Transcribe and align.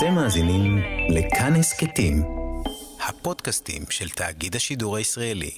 אתם 0.00 0.14
מאזינים 0.14 0.78
לכאן 1.08 1.56
הסכתים, 1.56 2.22
הפודקאסטים 3.08 3.82
של 3.90 4.08
תאגיד 4.08 4.56
השידור 4.56 4.96
הישראלי. 4.96 5.50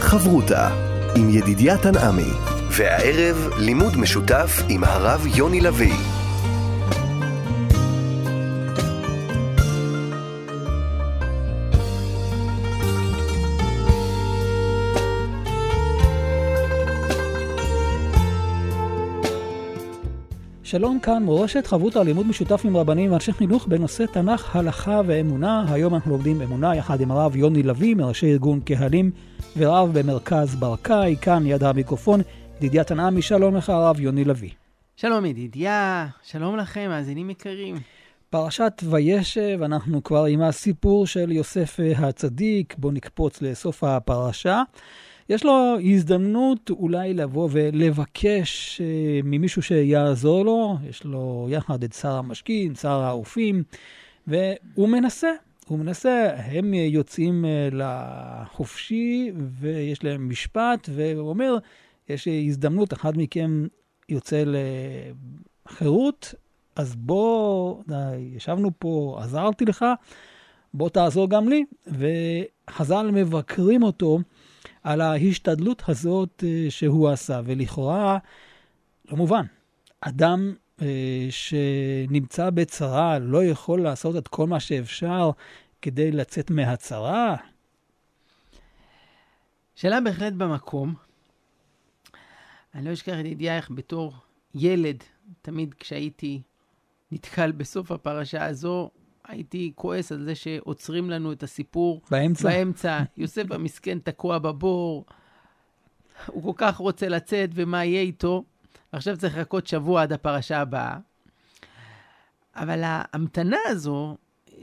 חברותה 0.00 0.68
עם 1.16 1.30
ידידיה 1.30 1.78
תנעמי, 1.78 2.30
והערב 2.70 3.48
לימוד 3.58 3.96
משותף 3.96 4.62
עם 4.68 4.84
הרב 4.84 5.26
יוני 5.34 5.60
לביא. 5.60 5.94
שלום 20.70 21.00
כאן, 21.00 21.22
מורשת 21.22 21.66
חברותא 21.66 21.98
לימוד 21.98 22.26
משותף 22.26 22.60
עם 22.64 22.76
רבנים 22.76 23.12
ואנשי 23.12 23.32
חינוך 23.32 23.66
בנושא 23.66 24.04
תנ"ך, 24.06 24.56
הלכה 24.56 25.00
ואמונה. 25.06 25.64
היום 25.68 25.94
אנחנו 25.94 26.10
לומדים 26.10 26.42
אמונה 26.42 26.76
יחד 26.76 27.00
עם 27.00 27.10
הרב 27.10 27.36
יוני 27.36 27.62
לביא, 27.62 27.94
מראשי 27.96 28.32
ארגון 28.32 28.60
קהלים 28.60 29.10
ורב 29.56 29.98
במרכז 29.98 30.54
ברקאי. 30.54 31.16
כאן 31.22 31.46
יד 31.46 31.62
המיקרופון, 31.62 32.20
ידידיה 32.56 32.84
תנעמי, 32.84 33.22
שלום 33.22 33.56
לך 33.56 33.70
הרב 33.70 34.00
יוני 34.00 34.24
לביא. 34.24 34.50
שלום 34.96 35.24
ידידיה, 35.24 36.06
שלום 36.22 36.56
לכם, 36.56 36.86
מאזינים 36.88 37.30
יקרים. 37.30 37.76
פרשת 38.30 38.82
וישב, 38.84 39.58
אנחנו 39.62 40.04
כבר 40.04 40.24
עם 40.24 40.42
הסיפור 40.42 41.06
של 41.06 41.32
יוסף 41.32 41.76
הצדיק, 41.98 42.74
בואו 42.78 42.92
נקפוץ 42.92 43.42
לסוף 43.42 43.84
הפרשה. 43.84 44.62
יש 45.30 45.44
לו 45.44 45.76
הזדמנות 45.84 46.70
אולי 46.70 47.14
לבוא 47.14 47.48
ולבקש 47.52 48.80
uh, 48.80 49.26
ממישהו 49.26 49.62
שיעזור 49.62 50.44
לו, 50.44 50.76
יש 50.88 51.04
לו 51.04 51.46
יחד 51.50 51.84
את 51.84 51.92
שר 51.92 52.12
המשקים, 52.12 52.74
שר 52.74 53.00
האופים, 53.00 53.62
והוא 54.26 54.88
מנסה, 54.88 55.30
הוא 55.66 55.78
מנסה, 55.78 56.30
הם 56.36 56.74
יוצאים 56.74 57.44
uh, 57.44 57.74
לחופשי 57.74 59.32
ויש 59.60 60.04
להם 60.04 60.28
משפט, 60.28 60.88
והוא 60.94 61.28
אומר, 61.28 61.58
יש 62.08 62.28
הזדמנות, 62.28 62.92
אחד 62.92 63.12
מכם 63.16 63.66
יוצא 64.08 64.44
לחירות, 65.66 66.34
אז 66.76 66.96
בוא, 66.96 67.82
ישבנו 68.18 68.70
פה, 68.78 69.18
עזרתי 69.22 69.64
לך, 69.64 69.84
בוא 70.74 70.88
תעזור 70.88 71.30
גם 71.30 71.48
לי. 71.48 71.64
וחז"ל 71.86 73.10
מבקרים 73.12 73.82
אותו 73.82 74.18
על 74.82 75.00
ההשתדלות 75.00 75.82
הזאת 75.88 76.44
אה, 76.46 76.66
שהוא 76.70 77.08
עשה, 77.08 77.40
ולכאורה, 77.44 78.18
לא 79.10 79.16
מובן, 79.16 79.44
אדם 80.00 80.54
אה, 80.82 81.26
שנמצא 81.30 82.50
בצרה 82.50 83.18
לא 83.18 83.44
יכול 83.44 83.82
לעשות 83.82 84.16
את 84.16 84.28
כל 84.28 84.46
מה 84.46 84.60
שאפשר 84.60 85.30
כדי 85.82 86.12
לצאת 86.12 86.50
מהצרה? 86.50 87.36
שאלה 89.74 90.00
בהחלט 90.00 90.32
במקום. 90.32 90.94
אני 92.74 92.84
לא 92.84 92.92
אשכח 92.92 93.20
את 93.20 93.24
ידיעה 93.24 93.56
איך 93.56 93.70
בתור 93.70 94.14
ילד, 94.54 95.04
תמיד 95.42 95.74
כשהייתי 95.74 96.42
נתקל 97.12 97.52
בסוף 97.52 97.92
הפרשה 97.92 98.44
הזו, 98.46 98.90
הייתי 99.30 99.72
כועס 99.74 100.12
על 100.12 100.24
זה 100.24 100.34
שעוצרים 100.34 101.10
לנו 101.10 101.32
את 101.32 101.42
הסיפור. 101.42 102.00
באמצע? 102.10 102.48
באמצע. 102.48 103.02
יוסף 103.16 103.52
המסכן 103.52 103.98
תקוע 103.98 104.38
בבור, 104.38 105.04
הוא 106.26 106.42
כל 106.42 106.52
כך 106.56 106.76
רוצה 106.76 107.08
לצאת, 107.08 107.50
ומה 107.54 107.84
יהיה 107.84 108.00
איתו? 108.00 108.44
עכשיו 108.92 109.16
צריך 109.16 109.38
לחכות 109.38 109.66
שבוע 109.66 110.02
עד 110.02 110.12
הפרשה 110.12 110.60
הבאה. 110.60 110.98
אבל 112.56 112.80
ההמתנה 112.84 113.56
הזו, 113.66 114.16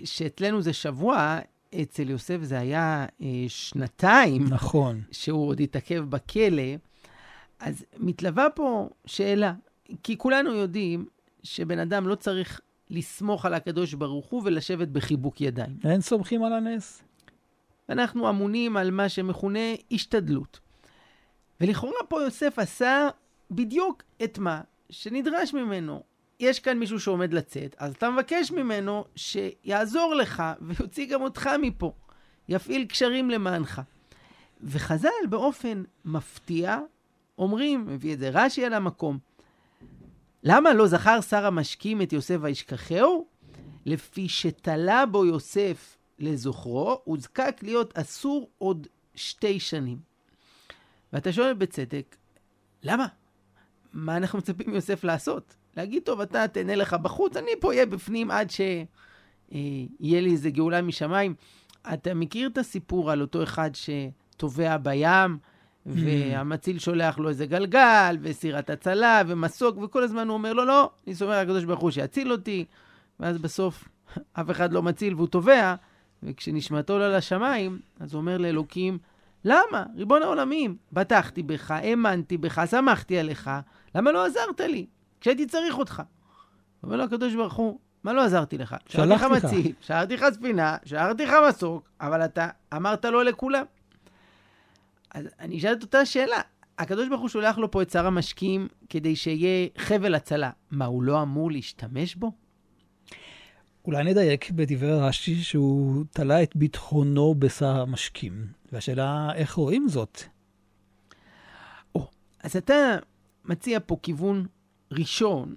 שאצלנו 0.03 0.61
זה 0.61 0.73
שבוע, 0.73 1.39
אצל 1.81 2.09
יוסף 2.09 2.38
זה 2.41 2.59
היה 2.59 3.05
אה, 3.21 3.27
שנתיים. 3.47 4.45
נכון. 4.49 5.01
שהוא 5.11 5.47
עוד 5.47 5.59
התעכב 5.59 6.06
בכלא. 6.09 6.63
אז 7.59 7.85
מתלווה 7.97 8.50
פה 8.50 8.89
שאלה, 9.06 9.53
כי 10.03 10.17
כולנו 10.17 10.53
יודעים 10.53 11.06
שבן 11.44 11.79
אדם 11.79 12.07
לא 12.07 12.16
צריך 12.16 12.61
לסמוך 12.90 13.46
על 13.46 13.53
הקדוש 13.53 13.94
ברוך 13.94 14.25
הוא 14.25 14.42
ולשבת 14.46 14.88
בחיבוק 14.88 15.42
ידיים. 15.42 15.78
אין 15.86 16.02
סומכים 16.02 16.44
על 16.44 16.53
הנס. 16.53 17.03
אנחנו 17.90 18.30
אמונים 18.30 18.78
על 18.78 18.92
מה 18.92 19.09
שמכונה 19.09 19.59
השתדלות. 19.92 20.59
ולכאורה 21.62 22.00
פה 22.09 22.22
יוסף 22.22 22.59
עשה 22.59 23.09
בדיוק 23.52 24.03
את 24.24 24.40
מה 24.40 24.62
שנדרש 24.90 25.53
ממנו. 25.53 26.03
יש 26.40 26.59
כאן 26.59 26.80
מישהו 26.80 27.00
שעומד 27.00 27.34
לצאת, 27.34 27.75
אז 27.80 27.94
אתה 27.96 28.09
מבקש 28.09 28.52
ממנו 28.52 29.06
שיעזור 29.16 30.16
לך 30.16 30.44
ויוציא 30.62 31.09
גם 31.09 31.22
אותך 31.22 31.50
מפה. 31.62 31.94
יפעיל 32.50 32.86
קשרים 32.86 33.30
למענך. 33.30 33.81
וחז"ל 34.62 35.28
באופן 35.30 35.84
מפתיע 36.06 36.80
אומרים, 37.38 37.86
מביא 37.86 38.14
את 38.14 38.19
זה 38.19 38.30
רש"י 38.34 38.66
על 38.66 38.74
המקום, 38.74 39.18
למה 40.44 40.74
לא 40.74 40.88
זכר 40.88 41.22
שר 41.22 41.46
המשקים 41.46 42.02
את 42.02 42.14
יוסף 42.14 42.38
וישכחהו? 42.42 43.28
לפי 43.86 44.30
שתלה 44.30 45.06
בו 45.06 45.25
יוסף 45.25 45.98
לזוכרו, 46.20 47.02
הוזקק 47.03 47.58
להיות 47.62 47.98
אסור 47.98 48.50
עוד 48.58 48.88
שתי 49.16 49.59
שנים. 49.59 49.98
ואתה 51.14 51.34
שואל 51.34 51.53
בצדק, 51.53 52.16
למה? 52.84 53.08
מה 53.94 54.18
אנחנו 54.18 54.40
מצפים 54.40 54.72
מיוסף 54.72 55.03
לעשות? 55.03 55.56
להגיד, 55.78 56.03
טוב, 56.03 56.22
אתה 56.22 56.48
תהנה 56.48 56.75
לך 56.75 56.94
בחוץ, 56.94 57.38
אני 57.38 57.52
פה 57.59 57.68
אהיה 57.68 57.86
בפנים 57.86 58.31
עד 58.31 58.50
שיהיה 58.50 60.22
לי 60.22 60.31
איזה 60.31 60.50
גאולה 60.50 60.81
משמיים. 60.81 61.36
אתה 61.94 62.14
מכיר 62.14 62.50
את 62.50 62.58
הסיפור 62.58 63.12
על 63.12 63.22
אותו 63.22 63.44
אחד 63.44 63.69
שטובע 63.74 64.78
בים, 64.78 65.38
והמציל 65.88 66.80
שולח 66.80 67.20
לו 67.20 67.30
איזה 67.30 67.46
גלגל, 67.46 68.18
וסירת 68.22 68.70
הצלה, 68.70 69.22
ומסוק, 69.28 69.78
וכל 69.78 70.03
הזמן 70.03 70.28
הוא 70.28 70.34
אומר 70.34 70.53
לו, 70.53 70.66
לא, 70.66 70.90
אני 71.08 71.16
סומך 71.16 71.31
על 71.31 71.40
הקדוש 71.40 71.64
ברוך 71.64 71.80
הוא 71.80 71.92
שיציל 71.92 72.31
אותי, 72.31 72.66
ואז 73.20 73.38
בסוף 73.38 73.88
אף 74.40 74.52
אחד 74.52 74.74
לא 74.74 74.84
מציל 74.84 75.16
והוא 75.16 75.28
טובע, 75.28 75.75
וכשנשמתו 76.24 76.94
עולה 76.94 77.18
לשמיים, 77.18 77.80
אז 78.00 78.14
הוא 78.14 78.22
אומר 78.22 78.38
לאלוקים, 78.38 78.98
למה? 79.46 79.84
ריבון 79.96 80.24
העולמים, 80.24 80.75
בטחתי 80.94 81.44
בך, 81.44 81.72
האמנתי 81.72 82.38
בך, 82.38 82.62
שמחתי 82.72 83.19
עליך, 83.19 83.50
למה 83.96 84.12
לא 84.12 84.25
עזרת 84.25 84.59
לי 84.59 84.86
כשהייתי 85.22 85.46
צריך 85.46 85.78
אותך? 85.78 86.02
אומר 86.84 86.96
לו 86.96 87.04
הקדוש 87.04 87.36
ברוך 87.36 87.54
הוא, 87.54 87.80
מה 88.04 88.14
לא 88.14 88.22
עזרתי 88.22 88.58
לך? 88.58 88.75
שלחתי 88.86 89.14
לך 89.14 89.24
מציל, 89.24 89.74
שרתי 89.81 90.14
לך 90.14 90.25
ספינה, 90.34 90.78
שרתי 90.86 91.25
לך 91.25 91.34
מסוק, 91.50 91.90
אבל 92.02 92.25
אתה 92.25 92.48
אמרת 92.75 93.06
לא 93.06 93.25
לכולם. 93.25 93.66
אז 95.13 95.28
אני 95.40 95.57
אשאל 95.57 95.73
את 95.73 95.84
אותה 95.84 96.06
שאלה. 96.06 96.41
הקדוש 96.78 97.09
ברוך 97.09 97.22
הוא 97.22 97.29
שולח 97.29 97.57
לו 97.57 97.72
פה 97.72 97.81
את 97.81 97.90
שר 97.90 98.06
המשקים 98.06 98.68
כדי 98.90 99.16
שיהיה 99.16 99.68
חבל 99.78 100.16
הצלה. 100.16 100.51
מה, 100.72 100.85
הוא 100.85 101.03
לא 101.03 101.22
אמור 101.22 101.51
להשתמש 101.51 102.16
בו? 102.16 102.31
אולי 103.85 104.03
נדייק 104.03 104.51
בדברי 104.51 105.00
רש"י 105.00 105.35
שהוא 105.35 106.03
תלה 106.12 106.44
את 106.44 106.56
ביטחונו 106.56 107.35
בשר 107.35 107.81
המשקים. 107.81 108.47
והשאלה, 108.72 109.29
איך 109.35 109.53
רואים 109.53 109.88
זאת? 109.88 110.22
או, 111.95 112.07
אז 112.44 112.56
אתה 112.56 112.97
מציע 113.45 113.79
פה 113.85 113.97
כיוון 114.03 114.45
ראשון. 114.91 115.56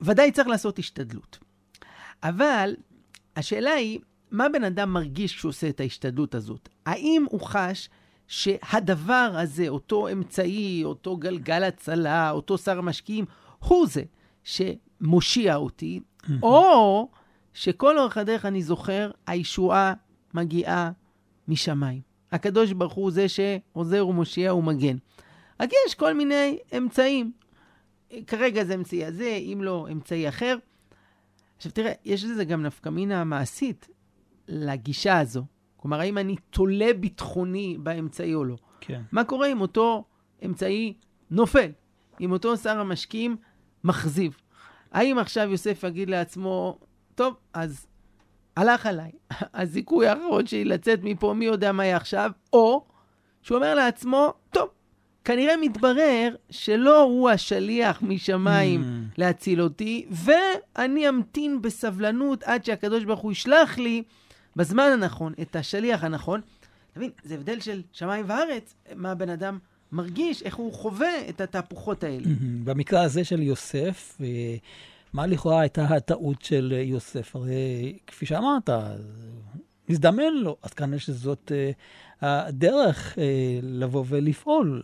ודאי 0.00 0.32
צריך 0.32 0.48
לעשות 0.48 0.78
השתדלות. 0.78 1.38
אבל 2.22 2.76
השאלה 3.36 3.70
היא, 3.70 4.00
מה 4.32 4.48
בן 4.48 4.64
אדם 4.64 4.92
מרגיש 4.92 5.36
כשהוא 5.36 5.48
עושה 5.48 5.68
את 5.68 5.80
ההשתדלות 5.80 6.34
הזאת? 6.34 6.68
האם 6.86 7.24
הוא 7.30 7.40
חש 7.40 7.88
שהדבר 8.26 9.30
הזה, 9.34 9.68
אותו 9.68 10.08
אמצעי, 10.08 10.84
אותו 10.84 11.16
גלגל 11.16 11.62
הצלה, 11.64 12.30
אותו 12.30 12.58
שר 12.58 12.78
המשקיעים, 12.78 13.24
הוא 13.58 13.86
זה 13.86 14.02
שמושיע 14.44 15.56
אותי, 15.56 16.00
או 16.42 17.08
שכל 17.54 17.98
אורך 17.98 18.16
הדרך 18.16 18.44
אני 18.44 18.62
זוכר, 18.62 19.10
הישועה 19.26 19.94
מגיעה 20.34 20.90
משמיים. 21.48 22.00
הקדוש 22.32 22.72
ברוך 22.72 22.92
הוא 22.92 23.10
זה 23.10 23.26
שעוזר 23.28 24.06
ומושיע 24.06 24.54
ומגן. 24.54 24.96
רק 25.60 25.70
יש 25.86 25.94
כל 25.94 26.14
מיני 26.14 26.58
אמצעים. 26.76 27.32
כרגע 28.26 28.64
זה 28.64 28.74
אמצעי 28.74 29.04
הזה, 29.04 29.38
אם 29.52 29.58
לא, 29.62 29.88
אמצעי 29.92 30.28
אחר. 30.28 30.56
עכשיו 31.56 31.72
תראה, 31.72 31.92
יש 32.04 32.24
לזה 32.24 32.44
גם 32.44 32.62
נפקמינה 32.62 33.24
מעשית. 33.24 33.88
לגישה 34.48 35.18
הזו. 35.18 35.44
כלומר, 35.76 36.00
האם 36.00 36.18
אני 36.18 36.36
תולה 36.50 36.92
ביטחוני 37.00 37.76
באמצעי 37.80 38.34
או 38.34 38.44
לא. 38.44 38.56
כן. 38.80 39.02
מה 39.12 39.24
קורה 39.24 39.46
אם 39.52 39.60
אותו 39.60 40.04
אמצעי 40.44 40.94
נופל? 41.30 41.70
אם 42.20 42.32
אותו 42.32 42.56
שר 42.56 42.78
המשקים 42.78 43.36
מכזיב? 43.84 44.36
האם 44.92 45.18
עכשיו 45.18 45.50
יוסף 45.50 45.84
יגיד 45.88 46.10
לעצמו, 46.10 46.78
טוב, 47.14 47.34
אז 47.52 47.86
הלך 48.56 48.86
עליי, 48.86 49.10
הזיכוי 49.54 50.06
האחרון 50.06 50.46
שלי 50.46 50.64
לצאת 50.64 51.00
מפה, 51.02 51.34
מי 51.34 51.44
יודע 51.44 51.72
מה 51.72 51.84
יהיה 51.84 51.96
עכשיו, 51.96 52.30
או 52.52 52.84
שהוא 53.42 53.56
אומר 53.56 53.74
לעצמו, 53.74 54.32
טוב, 54.50 54.68
כנראה 55.24 55.56
מתברר 55.56 56.34
שלא 56.50 57.02
הוא 57.02 57.30
השליח 57.30 58.02
משמיים 58.02 58.80
Mm. 58.82 59.14
להציל 59.18 59.62
אותי, 59.62 60.06
ואני 60.10 61.08
אמתין 61.08 61.62
בסבלנות 61.62 62.42
עד 62.42 62.64
שהקדוש 62.64 63.04
ברוך 63.04 63.20
הוא 63.20 63.32
ישלח 63.32 63.78
לי 63.78 64.02
בזמן 64.56 64.90
הנכון 64.92 65.32
את 65.42 65.56
השליח 65.56 66.04
הנכון. 66.04 66.40
אתה 66.90 67.00
מבין, 67.00 67.10
זה 67.22 67.34
הבדל 67.34 67.60
של 67.60 67.82
שמיים 67.92 68.24
וארץ, 68.28 68.74
מה 68.94 69.10
הבן 69.10 69.28
אדם 69.28 69.58
מרגיש, 69.92 70.42
איך 70.42 70.56
הוא 70.56 70.72
חווה 70.72 71.28
את 71.28 71.40
התהפוכות 71.40 72.04
האלה. 72.04 72.26
במקרה 72.64 73.02
הזה 73.02 73.24
של 73.24 73.42
יוסף, 73.42 74.18
אה, 74.20 74.56
מה 75.12 75.26
לכאורה 75.26 75.60
הייתה 75.60 75.84
הטעות 75.84 76.42
של 76.42 76.72
יוסף? 76.84 77.36
הרי 77.36 77.98
כפי 78.06 78.26
שאמרת, 78.26 78.70
הזדמן 79.88 80.34
לו, 80.34 80.56
אז 80.62 80.72
כנראה 80.72 80.98
שזאת 80.98 81.52
אה, 81.54 81.70
הדרך 82.20 83.18
אה, 83.18 83.58
לבוא 83.62 84.04
ולפעול. 84.08 84.82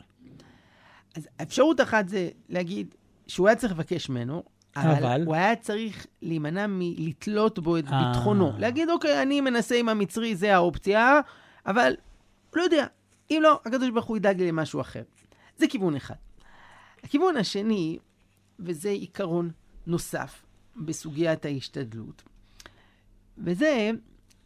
אז 1.17 1.29
אפשרות 1.43 1.81
אחת 1.81 2.09
זה 2.09 2.29
להגיד 2.49 2.95
שהוא 3.27 3.49
היה 3.49 3.57
צריך 3.57 3.73
לבקש 3.73 4.09
ממנו, 4.09 4.43
אבל, 4.83 5.05
אבל? 5.05 5.23
הוא 5.27 5.35
היה 5.35 5.57
צריך 5.57 6.07
להימנע 6.23 6.67
מלתלות 6.69 7.59
בו 7.59 7.79
את 7.79 7.85
אה. 7.89 8.13
ביטחונו. 8.13 8.53
להגיד, 8.59 8.91
אוקיי, 8.91 9.23
אני 9.23 9.41
מנסה 9.41 9.75
עם 9.77 9.89
המצרי, 9.89 10.37
זה 10.37 10.55
האופציה, 10.55 11.21
אבל 11.67 11.95
לא 12.55 12.63
יודע, 12.63 12.87
אם 13.31 13.41
לא, 13.43 13.61
הקדוש 13.65 13.91
ברוך 13.91 14.07
הוא 14.07 14.17
ידאג 14.17 14.41
לי 14.41 14.49
למשהו 14.49 14.81
אחר. 14.81 15.03
זה 15.57 15.67
כיוון 15.69 15.97
אחד. 15.97 16.15
הכיוון 17.05 17.37
השני, 17.37 17.99
וזה 18.59 18.89
עיקרון 18.89 19.51
נוסף 19.87 20.43
בסוגיית 20.77 21.45
ההשתדלות, 21.45 22.23
וזה 23.39 23.91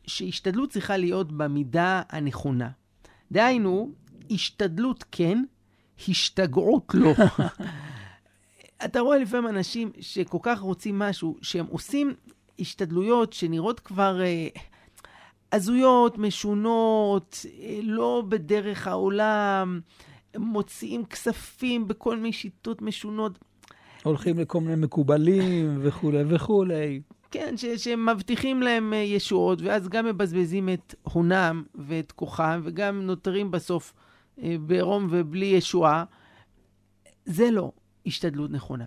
שהשתדלות 0.06 0.70
צריכה 0.70 0.96
להיות 0.96 1.32
במידה 1.32 2.02
הנכונה. 2.08 2.70
דהיינו, 3.32 3.90
השתדלות 4.30 5.04
כן, 5.10 5.44
השתגעות 6.08 6.94
לא. 6.94 7.12
אתה 8.84 9.00
רואה 9.00 9.18
לפעמים 9.18 9.48
אנשים 9.48 9.90
שכל 10.00 10.38
כך 10.42 10.60
רוצים 10.60 10.98
משהו, 10.98 11.36
שהם 11.42 11.66
עושים 11.70 12.14
השתדלויות 12.58 13.32
שנראות 13.32 13.80
כבר 13.80 14.20
אה, 14.22 14.48
הזויות, 15.52 16.18
משונות, 16.18 17.46
אה, 17.60 17.78
לא 17.82 18.22
בדרך 18.28 18.86
העולם, 18.88 19.80
מוציאים 20.36 21.04
כספים 21.04 21.88
בכל 21.88 22.16
מיני 22.16 22.32
שיטות 22.32 22.82
משונות. 22.82 23.38
הולכים 24.02 24.38
לכל 24.38 24.60
מיני 24.60 24.76
מקובלים 24.76 25.78
וכולי 25.82 26.22
וכולי. 26.28 27.00
כן, 27.30 27.56
ש- 27.56 27.64
שמבטיחים 27.64 28.62
להם 28.62 28.92
אה, 28.92 28.98
ישועות, 28.98 29.62
ואז 29.62 29.88
גם 29.88 30.06
מבזבזים 30.06 30.68
את 30.68 30.94
הונם 31.02 31.62
ואת 31.74 32.12
כוחם, 32.12 32.60
וגם 32.64 33.02
נותרים 33.02 33.50
בסוף 33.50 33.94
אה, 34.42 34.56
בעירום 34.60 35.06
ובלי 35.10 35.46
ישועה. 35.46 36.04
זה 37.24 37.50
לא 37.50 37.72
השתדלות 38.06 38.50
נכונה. 38.50 38.84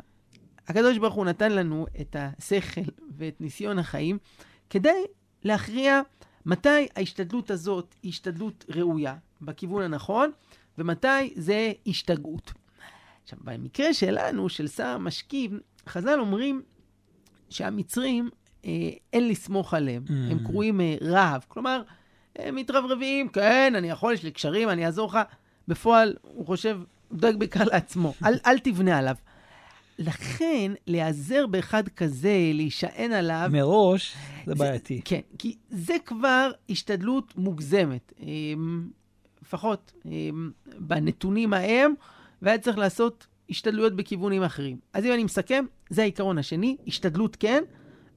הקדוש 0.67 0.97
ברוך 0.97 1.13
הוא 1.13 1.25
נתן 1.25 1.51
לנו 1.51 1.85
את 2.01 2.15
השכל 2.19 2.81
ואת 3.17 3.41
ניסיון 3.41 3.79
החיים 3.79 4.17
כדי 4.69 5.03
להכריע 5.43 6.01
מתי 6.45 6.87
ההשתדלות 6.95 7.51
הזאת 7.51 7.95
היא 8.03 8.09
השתדלות 8.09 8.65
ראויה, 8.69 9.15
בכיוון 9.41 9.81
הנכון, 9.81 10.31
ומתי 10.77 11.33
זה 11.35 11.71
השתגעות. 11.87 12.53
עכשיו, 13.23 13.39
במקרה 13.43 13.93
שלנו, 13.93 14.49
של 14.49 14.67
שר 14.67 14.87
המשקים, 14.87 15.59
חז"ל 15.89 16.19
אומרים 16.19 16.61
שהמצרים, 17.49 18.29
אה, 18.65 18.71
אין 19.13 19.27
לסמוך 19.27 19.73
עליהם. 19.73 20.03
Mm. 20.07 20.11
הם 20.31 20.39
קרויים 20.45 20.81
אה, 20.81 20.95
רהב. 21.01 21.41
כלומר, 21.47 21.81
הם 22.35 22.55
מתרברבים, 22.55 23.29
כן, 23.29 23.73
אני 23.77 23.89
יכול, 23.89 24.13
יש 24.13 24.23
לי 24.23 24.31
קשרים, 24.31 24.69
אני 24.69 24.85
אעזור 24.85 25.09
לך. 25.09 25.19
בפועל, 25.67 26.15
הוא 26.21 26.45
חושב, 26.45 26.79
דואג 27.11 27.35
בעיקר 27.35 27.63
לעצמו. 27.63 28.13
אל, 28.25 28.33
אל 28.45 28.59
תבנה 28.59 28.97
עליו. 28.97 29.15
לכן, 29.99 30.71
להיעזר 30.87 31.47
באחד 31.47 31.87
כזה, 31.87 32.51
להישען 32.53 33.11
עליו, 33.11 33.49
מראש 33.51 34.15
זה 34.45 34.55
בעייתי. 34.55 35.01
כן, 35.05 35.19
כי 35.37 35.57
זה 35.69 35.95
כבר 36.05 36.51
השתדלות 36.69 37.37
מוגזמת. 37.37 38.13
אמ, 38.19 38.89
לפחות 39.41 39.93
אמ, 40.05 40.51
בנתונים 40.77 41.53
ההם, 41.53 41.93
והיה 42.41 42.57
צריך 42.57 42.77
לעשות 42.77 43.27
השתדלויות 43.49 43.95
בכיוונים 43.95 44.43
אחרים. 44.43 44.77
אז 44.93 45.05
אם 45.05 45.13
אני 45.13 45.23
מסכם, 45.23 45.65
זה 45.89 46.01
העיקרון 46.01 46.37
השני, 46.37 46.77
השתדלות 46.87 47.35
כן, 47.35 47.63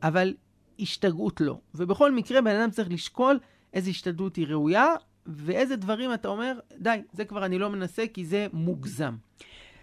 אבל 0.03 0.35
השתגעות 0.81 1.41
לא. 1.41 1.59
ובכל 1.75 2.13
מקרה, 2.13 2.41
בן 2.41 2.57
אדם 2.57 2.71
צריך 2.71 2.91
לשקול 2.91 3.39
איזה 3.73 3.91
השתדלות 3.91 4.37
היא 4.37 4.47
ראויה, 4.47 4.95
ואיזה 5.29 5.77
דברים 5.77 6.15
אתה 6.15 6.29
אומר, 6.29 6.59
די, 6.79 7.03
זה 7.13 7.25
כבר 7.25 7.45
אני 7.45 7.59
לא 7.59 7.71
מנסה 7.71 8.05
כי 8.15 8.25
זה 8.25 8.47
מוגזם. 8.53 9.15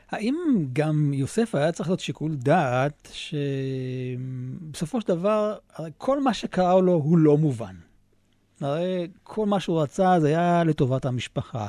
האם 0.09 0.36
גם 0.74 1.13
יוסף 1.13 1.56
היה 1.56 1.71
צריך 1.71 1.89
להיות 1.89 2.00
שיקול 2.00 2.36
דעת, 2.36 3.12
שבסופו 4.71 5.01
של 5.01 5.07
דבר, 5.07 5.56
כל 5.97 6.21
מה 6.24 6.33
שקרה 6.33 6.81
לו 6.81 6.94
הוא 6.94 7.18
לא 7.18 7.38
מובן. 7.38 7.75
הרי 8.62 9.07
כל 9.24 9.45
מה 9.45 9.59
שהוא 9.59 9.81
רצה 9.81 10.19
זה 10.19 10.27
היה 10.27 10.63
לטובת 10.63 11.06
המשפחה. 11.06 11.68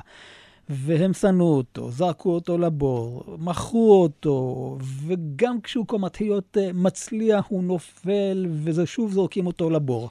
והם 0.69 1.13
שנאו 1.13 1.57
אותו, 1.57 1.91
זרקו 1.91 2.35
אותו 2.35 2.59
לבור, 2.59 3.25
מכרו 3.39 4.03
אותו, 4.03 4.79
וגם 5.07 5.61
כשהוא 5.61 5.87
כבר 5.87 5.99
מתחיל 5.99 6.27
להיות 6.27 6.57
אה, 6.61 6.71
מצליח, 6.75 7.47
הוא 7.49 7.65
נופל, 7.65 8.47
וזה 8.51 8.87
שוב 8.87 9.13
זורקים 9.13 9.47
אותו 9.47 9.71
לבור. 9.71 10.11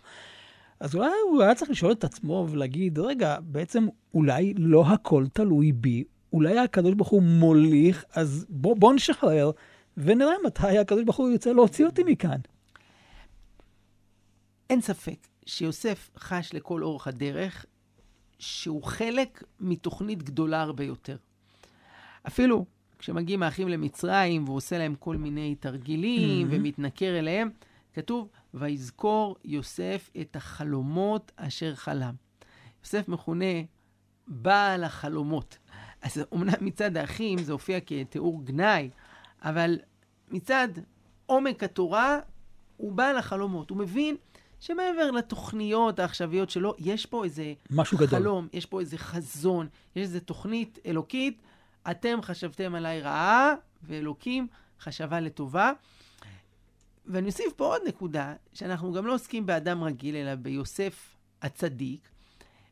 אז 0.79 0.95
אולי 0.95 1.09
הוא 1.29 1.41
היה 1.41 1.55
צריך 1.55 1.71
לשאול 1.71 1.91
את 1.91 2.03
עצמו 2.03 2.47
ולהגיד, 2.49 2.99
רגע, 2.99 3.37
בעצם 3.41 3.87
אולי 4.13 4.53
לא 4.57 4.85
הכל 4.87 5.25
תלוי 5.33 5.71
בי, 5.71 6.03
אולי 6.33 6.59
הקדוש 6.59 6.93
ברוך 6.93 7.09
הוא 7.09 7.21
מוליך, 7.23 8.05
אז 8.13 8.45
בוא, 8.49 8.75
בוא 8.75 8.93
נשחרר, 8.93 9.51
ונראה 9.97 10.33
מתי 10.45 10.77
הקדוש 10.77 11.03
ברוך 11.03 11.17
הוא 11.17 11.29
ירצה 11.29 11.53
להוציא 11.53 11.85
אותי 11.85 12.03
מכאן. 12.03 12.39
אין 14.69 14.81
ספק 14.81 15.27
שיוסף 15.45 16.09
חש 16.17 16.53
לכל 16.53 16.83
אורך 16.83 17.07
הדרך 17.07 17.65
שהוא 18.39 18.83
חלק 18.83 19.43
מתוכנית 19.59 20.23
גדולה 20.23 20.61
הרבה 20.61 20.83
יותר. 20.83 21.17
אפילו 22.27 22.65
כשמגיעים 22.99 23.43
האחים 23.43 23.67
למצרים 23.67 24.43
והוא 24.43 24.57
עושה 24.57 24.77
להם 24.77 24.95
כל 24.99 25.17
מיני 25.17 25.55
תרגילים 25.55 26.47
Mhm. 26.47 26.53
ומתנכר 26.53 27.19
אליהם, 27.19 27.49
כתוב, 27.93 28.27
ויזכור 28.55 29.35
יוסף 29.43 30.09
את 30.21 30.35
החלומות 30.35 31.31
אשר 31.35 31.75
חלם. 31.75 32.13
יוסף 32.83 33.07
מכונה 33.07 33.55
בעל 34.27 34.83
החלומות. 34.83 35.57
אז 36.01 36.23
אומנם 36.31 36.53
מצד 36.61 36.97
האחים 36.97 37.37
זה 37.39 37.51
הופיע 37.51 37.79
כתיאור 37.85 38.43
גנאי, 38.43 38.89
אבל 39.41 39.79
מצד 40.31 40.67
עומק 41.25 41.63
התורה 41.63 42.19
הוא 42.77 42.93
בעל 42.93 43.17
החלומות. 43.17 43.69
הוא 43.69 43.77
מבין 43.77 44.15
שמעבר 44.59 45.11
לתוכניות 45.11 45.99
העכשוויות 45.99 46.49
שלו, 46.49 46.73
יש 46.77 47.05
פה 47.05 47.23
איזה 47.23 47.53
משהו 47.69 47.97
גדול. 47.97 48.19
חלום, 48.19 48.47
יש 48.53 48.65
פה 48.65 48.79
איזה 48.79 48.97
חזון, 48.97 49.67
יש 49.95 50.01
איזה 50.01 50.19
תוכנית 50.19 50.79
אלוקית. 50.85 51.41
אתם 51.91 52.19
חשבתם 52.21 52.75
עליי 52.75 53.01
רעה, 53.01 53.53
ואלוקים 53.83 54.47
חשבה 54.79 55.19
לטובה. 55.19 55.71
ואני 57.07 57.27
אוסיף 57.27 57.53
פה 57.55 57.65
עוד 57.65 57.81
נקודה, 57.87 58.33
שאנחנו 58.53 58.93
גם 58.93 59.05
לא 59.05 59.13
עוסקים 59.13 59.45
באדם 59.45 59.83
רגיל, 59.83 60.15
אלא 60.15 60.35
ביוסף 60.35 61.15
הצדיק. 61.41 62.09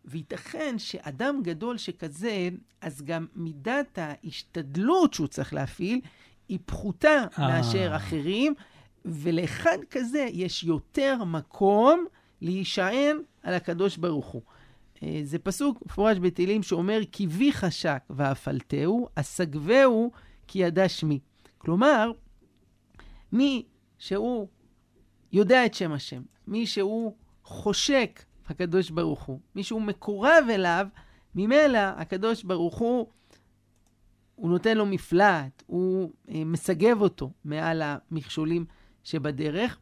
וייתכן 0.05 0.75
שאדם 0.79 1.41
גדול 1.43 1.77
שכזה, 1.77 2.49
אז 2.81 3.01
גם 3.01 3.27
מידת 3.35 3.97
ההשתדלות 3.97 5.13
שהוא 5.13 5.27
צריך 5.27 5.53
להפעיל, 5.53 6.01
היא 6.49 6.59
פחותה 6.65 7.25
אה. 7.39 7.47
מאשר 7.47 7.93
אחרים, 7.95 8.53
ולאחד 9.05 9.77
כזה 9.89 10.27
יש 10.31 10.63
יותר 10.63 11.23
מקום 11.23 12.05
להישען 12.41 13.17
על 13.43 13.53
הקדוש 13.53 13.97
ברוך 13.97 14.27
הוא. 14.27 14.41
אה, 15.03 15.21
זה 15.23 15.39
פסוק 15.39 15.85
מפורש 15.85 16.17
בתהילים 16.17 16.63
שאומר, 16.63 16.99
כי 17.11 17.27
בי 17.27 17.51
חשק 17.51 18.03
ואפלתהו, 18.09 19.07
אסגבהו 19.15 20.11
כי 20.47 20.59
ידע 20.59 20.89
שמי. 20.89 21.19
כלומר, 21.57 22.11
מי 23.31 23.65
שהוא 24.03 24.47
יודע 25.31 25.65
את 25.65 25.73
שם 25.73 25.91
השם, 25.91 26.21
מי 26.47 26.67
שהוא 26.67 27.15
חושק 27.43 28.23
הקדוש 28.47 28.89
ברוך 28.89 29.23
הוא, 29.23 29.39
מי 29.55 29.63
שהוא 29.63 29.81
מקורב 29.81 30.45
אליו, 30.49 30.87
ממילא 31.35 31.79
הקדוש 31.79 32.43
ברוך 32.43 32.77
הוא, 32.77 33.07
הוא 34.35 34.49
נותן 34.49 34.77
לו 34.77 34.85
מפלט, 34.85 35.63
הוא 35.65 36.11
אה, 36.29 36.43
מסגב 36.45 37.01
אותו 37.01 37.31
מעל 37.45 37.81
המכשולים 37.81 38.65
שבדרך. 39.03 39.79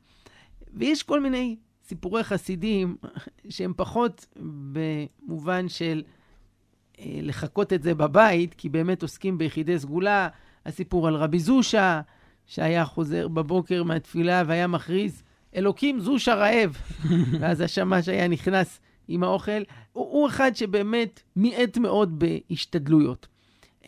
ויש 0.74 1.04
כל 1.04 1.20
מיני 1.20 1.56
סיפורי 1.84 2.24
חסידים 2.24 2.98
שהם 3.50 3.74
פחות 3.78 4.26
במובן 4.72 5.70
של 5.70 6.04
אה, 7.00 7.20
לחכות 7.22 7.74
את 7.74 7.84
זה 7.84 7.96
בבית, 7.96 8.54
כי 8.54 8.70
באמת 8.70 9.02
עוסקים 9.02 9.38
ביחידי 9.38 9.80
סגולה. 9.80 10.30
הסיפור 10.66 11.08
על 11.08 11.16
רבי 11.16 11.40
זושה, 11.40 12.02
שהיה 12.46 12.86
חוזר 12.86 13.28
בבוקר 13.28 13.84
מהתפילה 13.84 14.44
והיה 14.48 14.68
מכריז, 14.68 15.24
אלוקים 15.56 16.00
זושה 16.00 16.36
רעב. 16.36 16.78
ואז 17.40 17.62
השמש 17.62 18.08
היה 18.08 18.28
נכנס 18.28 18.80
עם 19.08 19.24
האוכל. 19.24 19.62
הוא, 19.92 20.06
הוא 20.12 20.28
אחד 20.28 20.56
שבאמת 20.56 21.22
מיעט 21.36 21.78
מאוד 21.78 22.20
בהשתדלויות. 22.20 23.28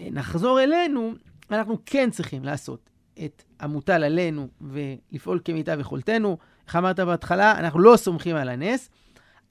נחזור 0.01 0.61
אלינו, 0.63 1.13
אנחנו 1.51 1.77
כן 1.85 2.09
צריכים 2.11 2.43
לעשות 2.43 2.89
את 3.25 3.43
המוטל 3.59 4.03
עלינו 4.03 4.47
ולפעול 4.61 5.39
כמיטב 5.45 5.77
יכולתנו. 5.79 6.37
איך 6.67 6.75
אמרת 6.75 6.99
בהתחלה, 6.99 7.59
אנחנו 7.59 7.79
לא 7.79 7.97
סומכים 7.97 8.35
על 8.35 8.49
הנס, 8.49 8.89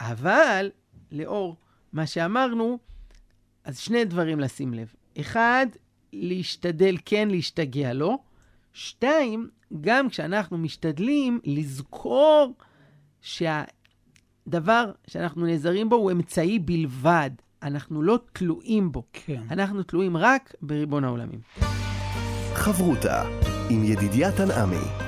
אבל 0.01 0.71
לאור 1.13 1.57
מה 1.93 2.07
שאמרנו, 2.07 2.79
אז 3.65 3.79
שני 3.79 4.05
דברים 4.05 4.41
לשים 4.41 4.75
לב. 4.75 4.93
אחד, 5.21 5.67
להשתדל 6.13 6.97
כן 7.05 7.29
להשתגע 7.29 7.93
לו. 7.93 8.19
שתיים, 8.73 9.49
גם 9.81 10.09
כשאנחנו 10.09 10.59
משתדלים, 10.59 11.41
לזכור 11.45 12.55
שהדבר 13.21 14.93
שאנחנו 15.07 15.47
נעזרים 15.47 15.89
בו 15.89 15.97
הוא 15.97 16.13
אמצעי 16.13 16.59
בלבד. 16.59 17.31
אנחנו 17.63 18.03
לא 18.03 18.19
תלויים 18.33 18.93
בו. 18.93 19.03
כן. 19.13 19.43
אנחנו 19.51 19.83
תלויים 19.83 20.17
רק 20.17 20.55
בריבון 20.63 21.05
העולמים. 21.05 21.41
חברותה 22.55 23.23
עם 23.71 23.85
ידידיה 23.85 24.33
תנעמי. 24.33 25.03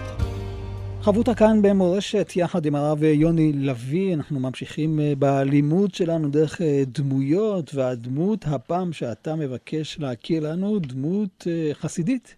חברותה 1.04 1.34
כאן 1.34 1.62
במורשת, 1.62 2.32
יחד 2.36 2.66
עם 2.66 2.74
הרב 2.74 3.02
יוני 3.02 3.52
לביא, 3.52 4.14
אנחנו 4.14 4.40
ממשיכים 4.40 5.00
אה, 5.00 5.12
בלימוד 5.18 5.94
שלנו 5.94 6.28
דרך 6.28 6.60
אה, 6.60 6.82
דמויות, 6.86 7.74
והדמות 7.74 8.44
הפעם 8.46 8.92
שאתה 8.92 9.36
מבקש 9.36 9.98
להכיר 9.98 10.50
לנו, 10.50 10.78
דמות 10.78 11.46
אה, 11.50 11.70
חסידית. 11.74 12.36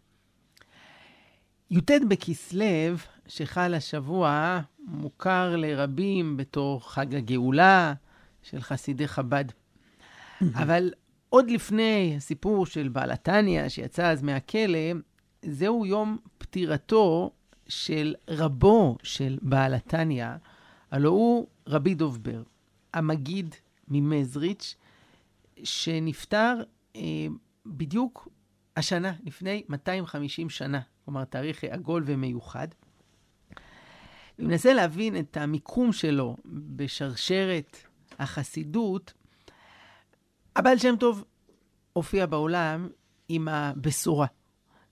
י"ט 1.71 1.91
בכסלו, 2.09 2.97
שחל 3.29 3.75
השבוע, 3.75 4.61
מוכר 4.79 5.57
לרבים 5.57 6.37
בתור 6.37 6.91
חג 6.91 7.15
הגאולה 7.15 7.95
של 8.43 8.61
חסידי 8.61 9.09
חב"ד. 9.09 9.45
אבל 10.55 10.93
עוד 11.29 11.51
לפני 11.51 12.15
הסיפור 12.17 12.67
של 12.67 12.89
בעל 12.89 13.11
התניא, 13.11 13.69
שיצא 13.69 14.11
אז 14.11 14.23
מהכלא, 14.23 14.79
זהו 15.43 15.87
יום 15.87 16.19
פטירתו 16.39 17.31
של 17.69 18.15
רבו 18.29 18.97
של 19.03 19.39
בעל 19.43 19.75
התניא, 19.75 20.27
הלא 20.91 21.09
הוא 21.09 21.47
רבי 21.67 21.95
דובבר, 21.95 22.43
המגיד 22.95 23.55
ממזריץ', 23.89 24.75
שנפטר 25.65 26.63
אה, 26.97 27.27
בדיוק 27.67 28.29
השנה, 28.77 29.13
לפני 29.25 29.63
250 29.69 30.51
שנה, 30.51 30.81
כלומר 31.07 31.25
תאריך 31.25 31.65
עגול 31.65 32.03
ומיוחד. 32.07 32.69
אם 34.41 34.51
ננסה 34.51 34.75
להבין 34.75 35.17
את 35.19 35.37
המיקום 35.37 35.93
שלו 35.93 36.37
בשרשרת 36.77 37.77
החסידות, 38.19 39.13
הבעל 40.57 40.79
שם 40.79 40.97
טוב 41.01 41.25
הופיע 41.93 42.27
בעולם 42.27 42.89
עם 43.29 43.49
הבשורה, 43.49 44.27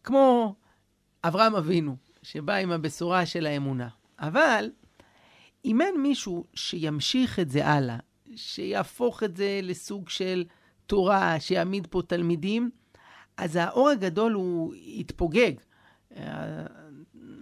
כמו 0.05 0.55
אברהם 1.25 1.55
אבינו, 1.55 1.97
שבא 2.23 2.55
עם 2.55 2.71
הבשורה 2.71 3.27
של 3.27 3.47
האמונה. 3.47 3.89
אבל 4.19 4.71
אם 5.65 5.81
אין 5.81 6.03
מישהו 6.03 6.47
שימשיך 6.55 7.39
את 7.39 7.51
זה 7.51 7.67
הלאה, 7.67 7.99
שיהפוך 8.37 9.23
את 9.23 9.37
זה 9.37 9.61
לסוג 9.63 10.09
של 10.09 10.45
תורה, 10.87 11.41
שיעמיד 11.41 11.87
פה 11.91 12.03
תלמידים, 12.07 12.71
אז 13.37 13.57
האור 13.57 13.89
הגדול 13.89 14.33
הוא 14.33 14.75
יתפוגג. 14.75 15.53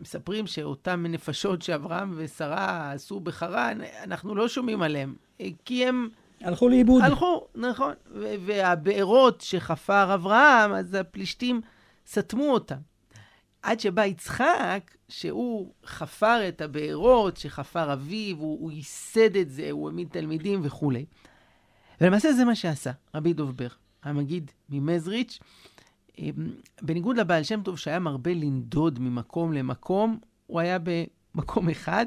מספרים 0.01 0.47
שאותם 0.47 1.07
נפשות 1.09 1.63
שאברהם 1.63 2.13
ושרה 2.17 2.93
עשו 2.93 3.21
בחרן, 3.21 3.79
אנחנו 4.03 4.35
לא 4.35 4.49
שומעים 4.49 4.83
עליהם, 4.83 5.15
כי 5.65 5.87
הם... 5.87 6.09
הלכו 6.41 6.69
לאיבוד. 6.69 7.03
הלכו, 7.03 7.47
נכון. 7.55 7.95
והבארות 8.47 9.41
שחפר 9.41 10.15
אברהם, 10.15 10.73
אז 10.73 10.95
הפלישתים 10.95 11.61
סתמו 12.07 12.53
אותם. 12.53 12.77
עד 13.63 13.81
שבא 13.81 14.05
יצחק, 14.05 14.97
שהוא 15.09 15.73
חפר 15.87 16.49
את 16.49 16.61
הבארות 16.61 17.37
שחפר 17.37 17.93
אביו, 17.93 18.37
הוא, 18.37 18.61
הוא 18.61 18.73
ייסד 18.73 19.37
את 19.37 19.51
זה, 19.51 19.71
הוא 19.71 19.89
העמיד 19.89 20.09
תלמידים 20.11 20.61
וכולי. 20.63 21.05
ולמעשה 22.01 22.33
זה 22.33 22.45
מה 22.45 22.55
שעשה 22.55 22.91
רבי 23.15 23.33
דובבר, 23.33 23.69
המגיד 24.03 24.51
ממזריץ'. 24.69 25.39
אמ, 26.19 26.33
בניגוד 26.83 27.17
לבעל 27.17 27.43
שם 27.43 27.63
טוב 27.63 27.79
שהיה 27.79 27.99
מרבה 27.99 28.35
לנדוד 28.35 28.99
ממקום 28.99 29.53
למקום, 29.53 30.19
הוא 30.47 30.61
היה 30.61 30.79
במקום 31.35 31.69
אחד, 31.69 32.07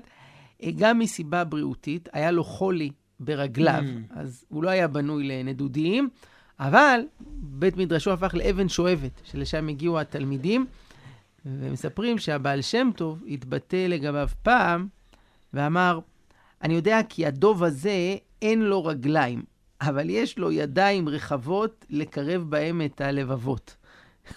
אה, 0.63 0.69
גם 0.75 0.99
מסיבה 0.99 1.43
בריאותית, 1.43 2.09
היה 2.13 2.31
לו 2.31 2.43
חולי 2.43 2.89
ברגליו, 3.19 3.83
mm. 3.83 4.13
אז 4.19 4.45
הוא 4.49 4.63
לא 4.63 4.69
היה 4.69 4.87
בנוי 4.87 5.23
לנדודים, 5.23 6.09
אבל 6.59 6.99
בית 7.37 7.77
מדרשו 7.77 8.11
הפך 8.11 8.35
לאבן 8.35 8.69
שואבת, 8.69 9.21
שלשם 9.23 9.67
הגיעו 9.67 9.99
התלמידים. 9.99 10.65
ומספרים 11.45 12.17
שהבעל 12.17 12.61
שם 12.61 12.89
טוב 12.95 13.23
התבטא 13.27 13.75
לגביו 13.75 14.29
פעם 14.43 14.87
ואמר, 15.53 15.99
אני 16.61 16.73
יודע 16.73 16.99
כי 17.09 17.25
הדוב 17.25 17.63
הזה 17.63 18.15
אין 18.41 18.61
לו 18.61 18.85
רגליים, 18.85 19.43
אבל 19.81 20.09
יש 20.09 20.37
לו 20.37 20.51
ידיים 20.51 21.09
רחבות 21.09 21.85
לקרב 21.89 22.41
בהם 22.49 22.81
את 22.81 23.01
הלבבות. 23.01 23.75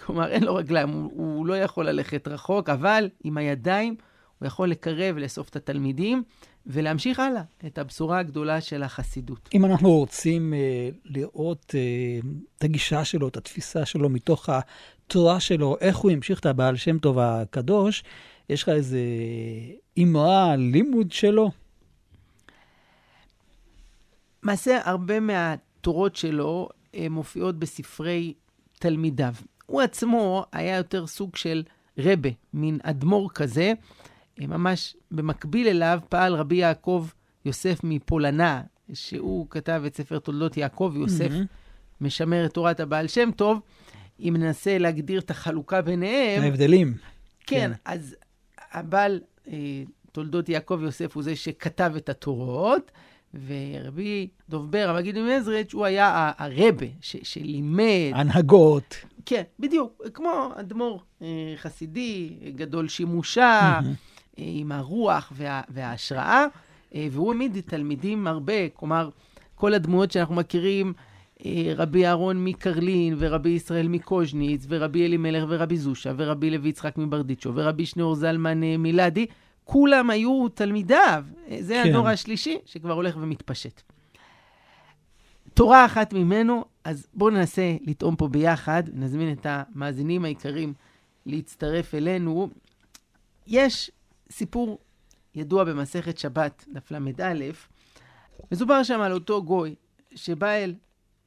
כלומר, 0.05 0.27
אין 0.27 0.43
לו 0.43 0.55
רגליים, 0.55 0.89
הוא, 0.89 1.11
הוא 1.15 1.45
לא 1.45 1.57
יכול 1.57 1.89
ללכת 1.89 2.27
רחוק, 2.27 2.69
אבל 2.69 3.09
עם 3.23 3.37
הידיים 3.37 3.95
הוא 4.39 4.47
יכול 4.47 4.69
לקרב, 4.69 5.17
לאסוף 5.17 5.49
את 5.49 5.55
התלמידים 5.55 6.23
ולהמשיך 6.65 7.19
הלאה 7.19 7.41
את 7.65 7.77
הבשורה 7.77 8.19
הגדולה 8.19 8.61
של 8.61 8.83
החסידות. 8.83 9.49
אם 9.53 9.65
אנחנו 9.65 9.91
רוצים 9.91 10.53
uh, 10.53 10.95
לראות 11.05 11.65
uh, 11.65 12.27
את 12.57 12.63
הגישה 12.63 13.05
שלו, 13.05 13.27
את 13.27 13.37
התפיסה 13.37 13.85
שלו 13.85 14.09
מתוך 14.09 14.49
התורה 14.49 15.39
שלו, 15.39 15.77
איך 15.79 15.97
הוא 15.97 16.11
המשיך 16.11 16.39
את 16.39 16.45
הבעל 16.45 16.75
שם 16.75 16.99
טוב 16.99 17.19
הקדוש, 17.19 18.03
יש 18.49 18.63
לך 18.63 18.69
איזה 18.69 18.99
אמרה, 19.99 20.55
לימוד 20.55 21.11
שלו? 21.11 21.51
למעשה, 24.43 24.79
הרבה 24.83 25.19
מהתורות 25.19 26.15
שלו 26.15 26.69
אה, 26.95 27.09
מופיעות 27.09 27.59
בספרי 27.59 28.33
תלמידיו. 28.79 29.33
הוא 29.69 29.81
עצמו 29.81 30.45
היה 30.51 30.77
יותר 30.77 31.07
סוג 31.07 31.35
של 31.35 31.63
רבה, 31.97 32.29
מין 32.53 32.79
אדמו"ר 32.83 33.29
כזה. 33.29 33.73
אה, 34.41 34.47
ממש 34.47 34.95
במקביל 35.11 35.67
אליו 35.67 35.99
פעל 36.09 36.35
רבי 36.35 36.55
יעקב 36.55 37.07
יוסף 37.45 37.79
מפולנה, 37.83 38.61
שהוא 38.93 39.47
כתב 39.49 39.81
את 39.87 39.95
ספר 39.95 40.19
תולדות 40.19 40.57
יעקב, 40.57 40.93
יוסף 40.95 41.31
mm-hmm. 41.31 42.01
משמר 42.01 42.45
את 42.45 42.53
תורת 42.53 42.79
הבעל 42.79 43.07
שם 43.07 43.29
טוב. 43.35 43.61
אם 44.19 44.35
ננסה 44.39 44.77
להגדיר 44.77 45.19
את 45.19 45.31
החלוקה 45.31 45.81
ביניהם... 45.81 46.43
ההבדלים. 46.43 46.93
כן, 47.47 47.57
כן. 47.57 47.71
אז 47.85 48.15
הבעל 48.71 49.21
אה, 49.47 49.83
תולדות 50.11 50.49
יעקב 50.49 50.79
יוסף 50.83 51.15
הוא 51.15 51.23
זה 51.23 51.35
שכתב 51.35 51.93
את 51.97 52.09
התורות, 52.09 52.91
ורבי 53.33 54.27
דובר, 54.49 54.89
המגיד 54.89 55.19
ממזריץ', 55.19 55.73
הוא 55.73 55.85
היה 55.85 56.31
הרבה 56.37 56.85
ש- 57.01 57.15
שלימד. 57.23 58.11
הנהגות. 58.13 58.95
כן, 59.25 59.43
בדיוק. 59.59 60.01
כמו 60.13 60.51
אדמו"ר 60.55 61.01
אה, 61.21 61.27
חסידי, 61.57 62.29
גדול 62.55 62.87
שימושה, 62.87 63.79
mm-hmm. 63.79 64.33
עם 64.37 64.71
הרוח 64.71 65.31
וה, 65.35 65.61
וההשראה, 65.69 66.45
אה, 66.95 67.07
והוא 67.11 67.31
העמיד 67.31 67.57
תלמידים 67.65 68.27
הרבה, 68.27 68.69
כלומר, 68.69 69.09
כל 69.55 69.73
הדמויות 69.73 70.11
שאנחנו 70.11 70.35
מכירים, 70.35 70.93
אה, 71.45 71.73
רבי 71.75 72.05
אהרון 72.05 72.43
מקרלין, 72.43 73.15
ורבי 73.17 73.49
ישראל 73.49 73.87
מקוז'ניץ, 73.87 74.65
ורבי 74.69 75.05
אלימלך 75.05 75.43
ורבי 75.47 75.77
זושה, 75.77 76.11
ורבי 76.17 76.49
לוי 76.49 76.69
יצחק 76.69 76.97
מברדיצ'ו, 76.97 77.51
ורבי 77.55 77.85
שניאור 77.85 78.15
זלמן 78.15 78.63
אה, 78.63 78.77
מילדי, 78.77 79.25
כולם 79.71 80.09
היו 80.09 80.49
תלמידיו. 80.49 81.25
זה 81.59 81.81
כן. 81.83 81.89
הדור 81.89 82.07
השלישי 82.07 82.57
שכבר 82.65 82.93
הולך 82.93 83.17
ומתפשט. 83.19 83.81
תורה 85.53 85.85
אחת 85.85 86.13
ממנו, 86.13 86.65
אז 86.83 87.07
בואו 87.13 87.29
ננסה 87.29 87.75
לטעום 87.81 88.15
פה 88.15 88.27
ביחד, 88.27 88.83
נזמין 88.93 89.33
את 89.33 89.45
המאזינים 89.49 90.25
היקרים 90.25 90.73
להצטרף 91.25 91.95
אלינו. 91.95 92.49
יש 93.47 93.91
סיפור 94.31 94.79
ידוע 95.35 95.63
במסכת 95.63 96.17
שבת, 96.17 96.65
דף 96.73 96.91
ל"א, 96.91 97.33
מדובר 98.51 98.83
שם 98.83 99.01
על 99.01 99.13
אותו 99.13 99.43
גוי 99.43 99.75
שבא 100.15 100.51
אל 100.51 100.73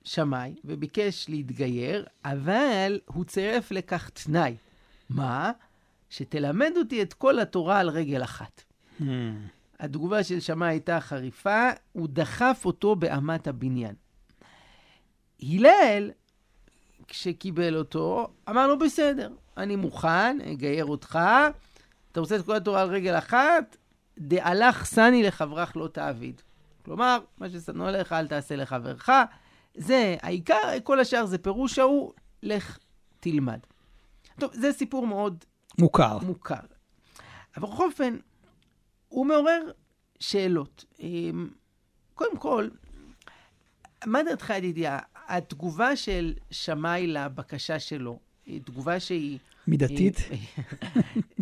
שמאי 0.05 0.55
וביקש 0.65 1.27
להתגייר, 1.29 2.05
אבל 2.25 3.01
הוא 3.07 3.25
צירף 3.25 3.71
לכך 3.71 4.11
תנאי. 4.11 4.55
מה? 5.11 5.53
שתלמד 6.12 6.73
אותי 6.76 7.02
את 7.02 7.12
כל 7.12 7.38
התורה 7.38 7.78
על 7.78 7.88
רגל 7.88 8.25
אחת. 8.25 8.62
Hmm. 9.00 9.04
התגובה 9.81 10.25
של 10.25 10.40
שמאי 10.40 10.69
הייתה 10.69 11.00
חריפה, 11.00 11.71
הוא 11.92 12.09
דחף 12.11 12.62
אותו 12.64 12.97
באמת 12.97 13.47
הבניין. 13.47 13.95
הלל, 15.42 16.11
כשקיבל 17.09 17.76
אותו, 17.76 18.28
אמר 18.49 18.66
לו, 18.66 18.78
בסדר, 18.78 19.33
אני 19.57 19.76
מוכן, 19.76 20.38
אגייר 20.52 20.85
אותך, 20.85 21.19
אתה 22.12 22.21
רוצה 22.21 22.37
את 22.37 22.47
כל 22.47 22.57
התורה 22.57 22.83
על 22.83 22.88
רגל 22.88 23.19
אחת, 23.19 23.76
דהלך 24.19 24.85
סני 24.85 25.23
לחברך 25.23 25.76
לא 25.76 25.88
תעביד. 25.88 26.42
כלומר, 26.85 27.19
מה 27.38 27.50
ששנוא 27.50 27.88
עליך 27.88 28.12
אל 28.12 28.26
תעשה 28.26 28.57
לחברך. 28.57 29.11
זה 29.75 30.16
העיקר, 30.23 30.57
כל 30.85 31.00
השאר 31.00 31.26
זה 31.26 31.38
פירוש 31.38 31.78
ההוא, 31.78 32.12
לך 32.42 32.78
תלמד. 33.21 33.59
טוב, 34.38 34.50
זה 34.54 34.73
סיפור 34.73 35.07
מאוד 35.07 35.45
מוכר. 35.79 36.19
מוכר. 36.19 36.55
אבל 37.57 37.69
בכל 37.69 37.87
אופן, 37.87 38.17
הוא 39.09 39.26
מעורר 39.26 39.71
שאלות. 40.21 40.85
אמ, 41.00 41.49
קודם 42.14 42.37
כל, 42.37 42.69
מה 44.07 44.23
דעתך, 44.23 44.50
ידידי, 44.50 44.87
התגובה 45.29 45.97
של 45.97 46.35
שמאי 46.50 47.07
לבקשה 47.07 47.79
שלו, 47.79 48.19
היא 48.47 48.61
תגובה 48.64 49.00
שהיא... 49.00 49.38
מידתית? 49.67 50.17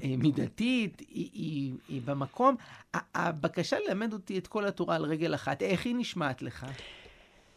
היא 0.00 0.18
מידתית, 0.18 1.00
היא, 1.00 1.30
היא, 1.32 1.75
היא 1.88 2.02
במקום. 2.04 2.56
הבקשה 3.14 3.76
ללמד 3.88 4.12
אותי 4.12 4.38
את 4.38 4.46
כל 4.46 4.66
התורה 4.66 4.96
על 4.96 5.04
רגל 5.04 5.34
אחת, 5.34 5.62
איך 5.62 5.87
היא 5.87 5.94
נשמעת 5.96 6.42
לך? 6.42 6.66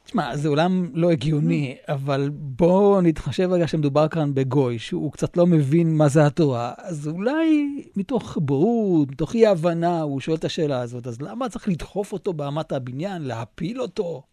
תשמע, 0.04 0.38
זה 0.38 0.50
עולם 0.50 0.90
לא 0.94 1.12
הגיוני, 1.12 1.76
אבל 1.88 2.30
בואו 2.34 3.02
נתחשב 3.02 3.50
רגע 3.52 3.68
שמדובר 3.68 4.08
כאן 4.08 4.34
בגוי, 4.34 4.80
שהוא 4.80 5.12
קצת 5.12 5.38
לא 5.38 5.48
מבין 5.48 5.98
מה 5.98 6.08
זה 6.08 6.26
התורה, 6.26 6.74
אז 6.78 7.08
אולי 7.08 7.82
מתוך 7.96 8.38
בורות, 8.42 9.12
מתוך 9.12 9.36
אי-הבנה, 9.36 10.02
הוא 10.02 10.20
שואל 10.20 10.38
את 10.38 10.46
השאלה 10.46 10.82
הזאת, 10.82 11.08
אז 11.08 11.22
למה 11.22 11.50
צריך 11.50 11.68
לדחוף 11.68 12.14
אותו 12.14 12.34
באמת 12.34 12.72
הבניין, 12.72 13.22
להפיל 13.22 13.82
אותו? 13.82 14.24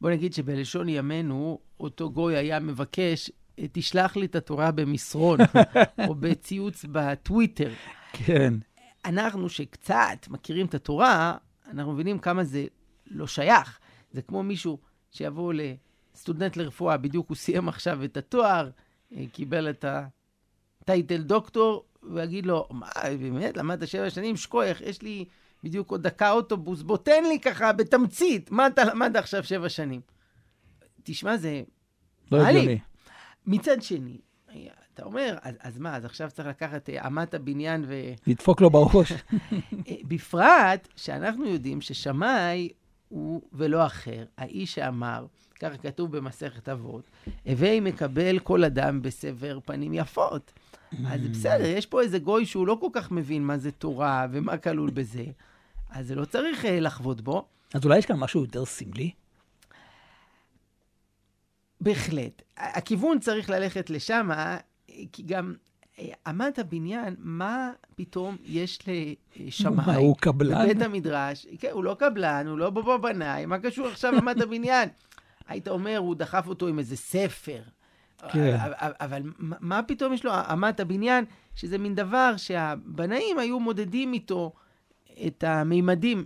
בוא 0.00 0.10
נגיד 0.10 0.32
שבלשון 0.32 0.88
ימינו, 0.88 1.58
אותו 1.80 2.10
גוי 2.10 2.36
היה 2.36 2.60
מבקש, 2.60 3.30
תשלח 3.72 4.16
לי 4.16 4.26
את 4.26 4.36
התורה 4.36 4.70
במסרון, 4.70 5.38
או 6.08 6.14
בציוץ 6.14 6.84
בטוויטר. 6.92 7.70
כן. 8.12 8.54
אנחנו 9.04 9.48
שקצת 9.48 10.26
מכירים 10.28 10.66
את 10.66 10.74
התורה, 10.74 11.36
אנחנו 11.70 11.92
מבינים 11.92 12.18
כמה 12.18 12.44
זה 12.44 12.64
לא 13.06 13.26
שייך. 13.26 13.78
זה 14.18 14.22
כמו 14.22 14.42
מישהו 14.42 14.78
שיבוא 15.10 15.52
לסטודנט 15.54 16.56
לרפואה, 16.56 16.96
בדיוק 16.96 17.28
הוא 17.28 17.36
סיים 17.36 17.68
עכשיו 17.68 18.04
את 18.04 18.16
התואר, 18.16 18.70
אה, 19.16 19.24
קיבל 19.32 19.70
את 19.70 19.84
הטייטל 20.82 21.22
דוקטור, 21.22 21.84
ויגיד 22.02 22.46
לו, 22.46 22.68
מה, 22.70 22.86
באמת, 23.20 23.56
למדת 23.56 23.88
שבע 23.88 24.10
שנים, 24.10 24.36
שכוח, 24.36 24.80
יש 24.80 25.02
לי 25.02 25.24
בדיוק 25.64 25.90
עוד 25.90 26.02
דקה 26.02 26.30
אוטובוס, 26.30 26.82
בוא 26.82 26.96
תן 26.96 27.24
לי 27.24 27.40
ככה, 27.40 27.72
בתמצית, 27.72 28.50
מה 28.50 28.66
אתה 28.66 28.84
למדת 28.84 29.16
עכשיו 29.16 29.44
שבע 29.44 29.68
שנים? 29.68 30.00
תשמע, 31.02 31.36
זה... 31.36 31.62
לא 32.32 32.46
הגיוני. 32.46 32.78
מצד 33.46 33.82
שני, 33.82 34.18
אתה 34.94 35.02
אומר, 35.02 35.36
אז, 35.42 35.54
אז 35.60 35.78
מה, 35.78 35.96
אז 35.96 36.04
עכשיו 36.04 36.30
צריך 36.30 36.48
לקחת 36.48 36.90
אה, 36.90 37.06
אמת 37.06 37.34
הבניין 37.34 37.84
ו... 37.88 37.94
לדפוק 38.26 38.60
לו 38.60 38.70
בראש. 38.70 39.12
בפרט 40.08 40.88
שאנחנו 40.96 41.46
יודעים 41.46 41.80
ששמאי 41.80 42.68
הוא 43.08 43.42
ולא 43.52 43.86
אחר, 43.86 44.24
האיש 44.36 44.74
שאמר, 44.74 45.26
ככה 45.60 45.76
כתוב 45.76 46.16
במסכת 46.16 46.68
אבות, 46.68 47.04
הווי 47.46 47.80
מקבל 47.80 48.38
כל 48.38 48.64
אדם 48.64 49.02
בסבר 49.02 49.58
פנים 49.64 49.94
יפות. 49.94 50.52
אז 51.06 51.20
בסדר, 51.20 51.64
יש 51.64 51.86
פה 51.86 52.02
איזה 52.02 52.18
גוי 52.18 52.46
שהוא 52.46 52.66
לא 52.66 52.76
כל 52.80 52.88
כך 52.92 53.10
מבין 53.10 53.44
מה 53.44 53.58
זה 53.58 53.70
תורה 53.70 54.26
ומה 54.32 54.56
כלול 54.56 54.90
בזה, 54.90 55.24
אז 55.90 56.06
זה 56.06 56.14
לא 56.14 56.24
צריך 56.24 56.64
uh, 56.64 56.68
לחוות 56.68 57.20
בו. 57.20 57.46
אז 57.74 57.84
אולי 57.84 57.98
יש 57.98 58.06
כאן 58.06 58.16
משהו 58.16 58.40
יותר 58.40 58.64
סמלי? 58.64 59.10
בהחלט. 61.80 62.42
הכיוון 62.56 63.18
צריך 63.18 63.50
ללכת 63.50 63.90
לשם, 63.90 64.28
כי 65.12 65.22
גם 65.22 65.54
אמת 66.30 66.58
הבניין, 66.58 67.16
מה 67.18 67.72
פתאום 67.96 68.36
יש 68.44 68.78
לשמאי? 69.36 69.96
הוא 69.96 70.16
קבלן? 70.16 70.64
בבית 70.64 70.82
המדרש, 70.82 71.46
כן, 71.58 71.70
הוא 71.72 71.84
לא 71.84 71.96
קבלן, 71.98 72.46
הוא 72.46 72.58
לא 72.58 72.70
בבוא 72.70 72.96
בנאי, 72.96 73.46
מה 73.46 73.58
קשור 73.58 73.86
עכשיו 73.86 74.18
אמת 74.18 74.40
הבניין? 74.40 74.88
היית 75.48 75.68
אומר, 75.68 75.98
הוא 75.98 76.14
דחף 76.14 76.46
אותו 76.46 76.66
עם 76.68 76.78
איזה 76.78 76.96
ספר. 76.96 77.62
כן. 78.32 78.56
אבל 78.78 79.22
מה 79.38 79.82
פתאום 79.82 80.12
יש 80.12 80.24
לו 80.24 80.32
אמת 80.52 80.80
הבניין, 80.80 81.24
שזה 81.54 81.78
מין 81.78 81.94
דבר 81.94 82.36
שהבנאים 82.36 83.38
היו 83.38 83.60
מודדים 83.60 84.12
איתו 84.12 84.52
את 85.26 85.44
המימדים. 85.44 86.24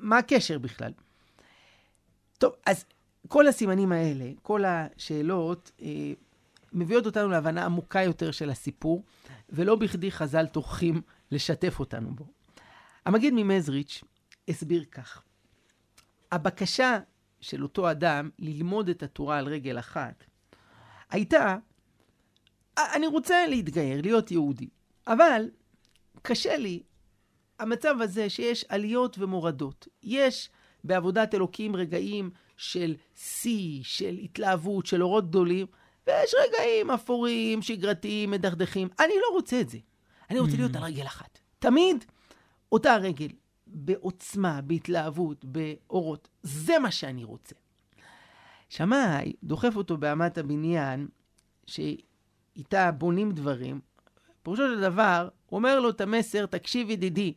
מה 0.00 0.18
הקשר 0.18 0.58
בכלל? 0.58 0.92
טוב, 2.38 2.52
אז 2.66 2.84
כל 3.28 3.46
הסימנים 3.46 3.92
האלה, 3.92 4.24
כל 4.42 4.64
השאלות, 4.64 5.70
אה, 5.82 6.12
מביאות 6.72 7.06
אותנו 7.06 7.28
להבנה 7.28 7.64
עמוקה 7.64 8.02
יותר 8.02 8.30
של 8.30 8.50
הסיפור, 8.50 9.04
ולא 9.50 9.76
בכדי 9.76 10.10
חז"ל 10.10 10.46
טורחים 10.46 11.02
לשתף 11.30 11.80
אותנו 11.80 12.14
בו. 12.14 12.26
המגיד 13.06 13.34
ממזריץ' 13.36 14.04
הסביר 14.48 14.84
כך: 14.84 15.22
הבקשה 16.32 16.98
של 17.40 17.62
אותו 17.62 17.90
אדם 17.90 18.30
ללמוד 18.38 18.88
את 18.88 19.02
התורה 19.02 19.38
על 19.38 19.46
רגל 19.46 19.78
אחת 19.78 20.24
הייתה, 21.10 21.56
אני 22.78 23.06
רוצה 23.06 23.46
להתגייר, 23.46 24.00
להיות 24.02 24.30
יהודי, 24.30 24.68
אבל 25.06 25.50
קשה 26.22 26.56
לי 26.56 26.82
המצב 27.58 27.94
הזה 28.00 28.30
שיש 28.30 28.64
עליות 28.68 29.18
ומורדות. 29.18 29.88
יש 30.02 30.50
בעבודת 30.84 31.34
אלוקים 31.34 31.76
רגעים 31.76 32.30
של 32.56 32.94
שיא, 33.16 33.80
של 33.82 34.18
התלהבות, 34.22 34.86
של 34.86 35.02
אורות 35.02 35.28
גדולים, 35.28 35.66
ויש 36.06 36.34
רגעים 36.34 36.90
אפורים, 36.90 37.62
שגרתיים, 37.62 38.30
מדכדכים. 38.30 38.88
אני 39.00 39.14
לא 39.22 39.34
רוצה 39.36 39.60
את 39.60 39.68
זה. 39.68 39.78
אני 40.30 40.38
רוצה 40.40 40.56
להיות 40.56 40.76
על 40.76 40.82
רגל 40.82 41.06
אחת. 41.06 41.38
תמיד 41.58 42.04
אותה 42.72 42.96
רגל, 42.96 43.28
בעוצמה, 43.66 44.60
בהתלהבות, 44.60 45.44
באורות. 45.44 46.28
זה 46.42 46.78
מה 46.78 46.90
שאני 46.90 47.24
רוצה. 47.24 47.54
שמאי 48.68 49.32
דוחף 49.42 49.76
אותו 49.76 49.96
באמת 49.96 50.38
הבניין, 50.38 51.08
שאיתה 51.66 52.90
בונים 52.92 53.32
דברים. 53.32 53.80
פירושו 54.42 54.62
של 54.62 54.80
דבר, 54.80 55.28
הוא 55.46 55.56
אומר 55.56 55.80
לו 55.80 55.90
את 55.90 56.00
המסר, 56.00 56.46
תקשיב 56.46 56.90
ידידי, 56.90 57.34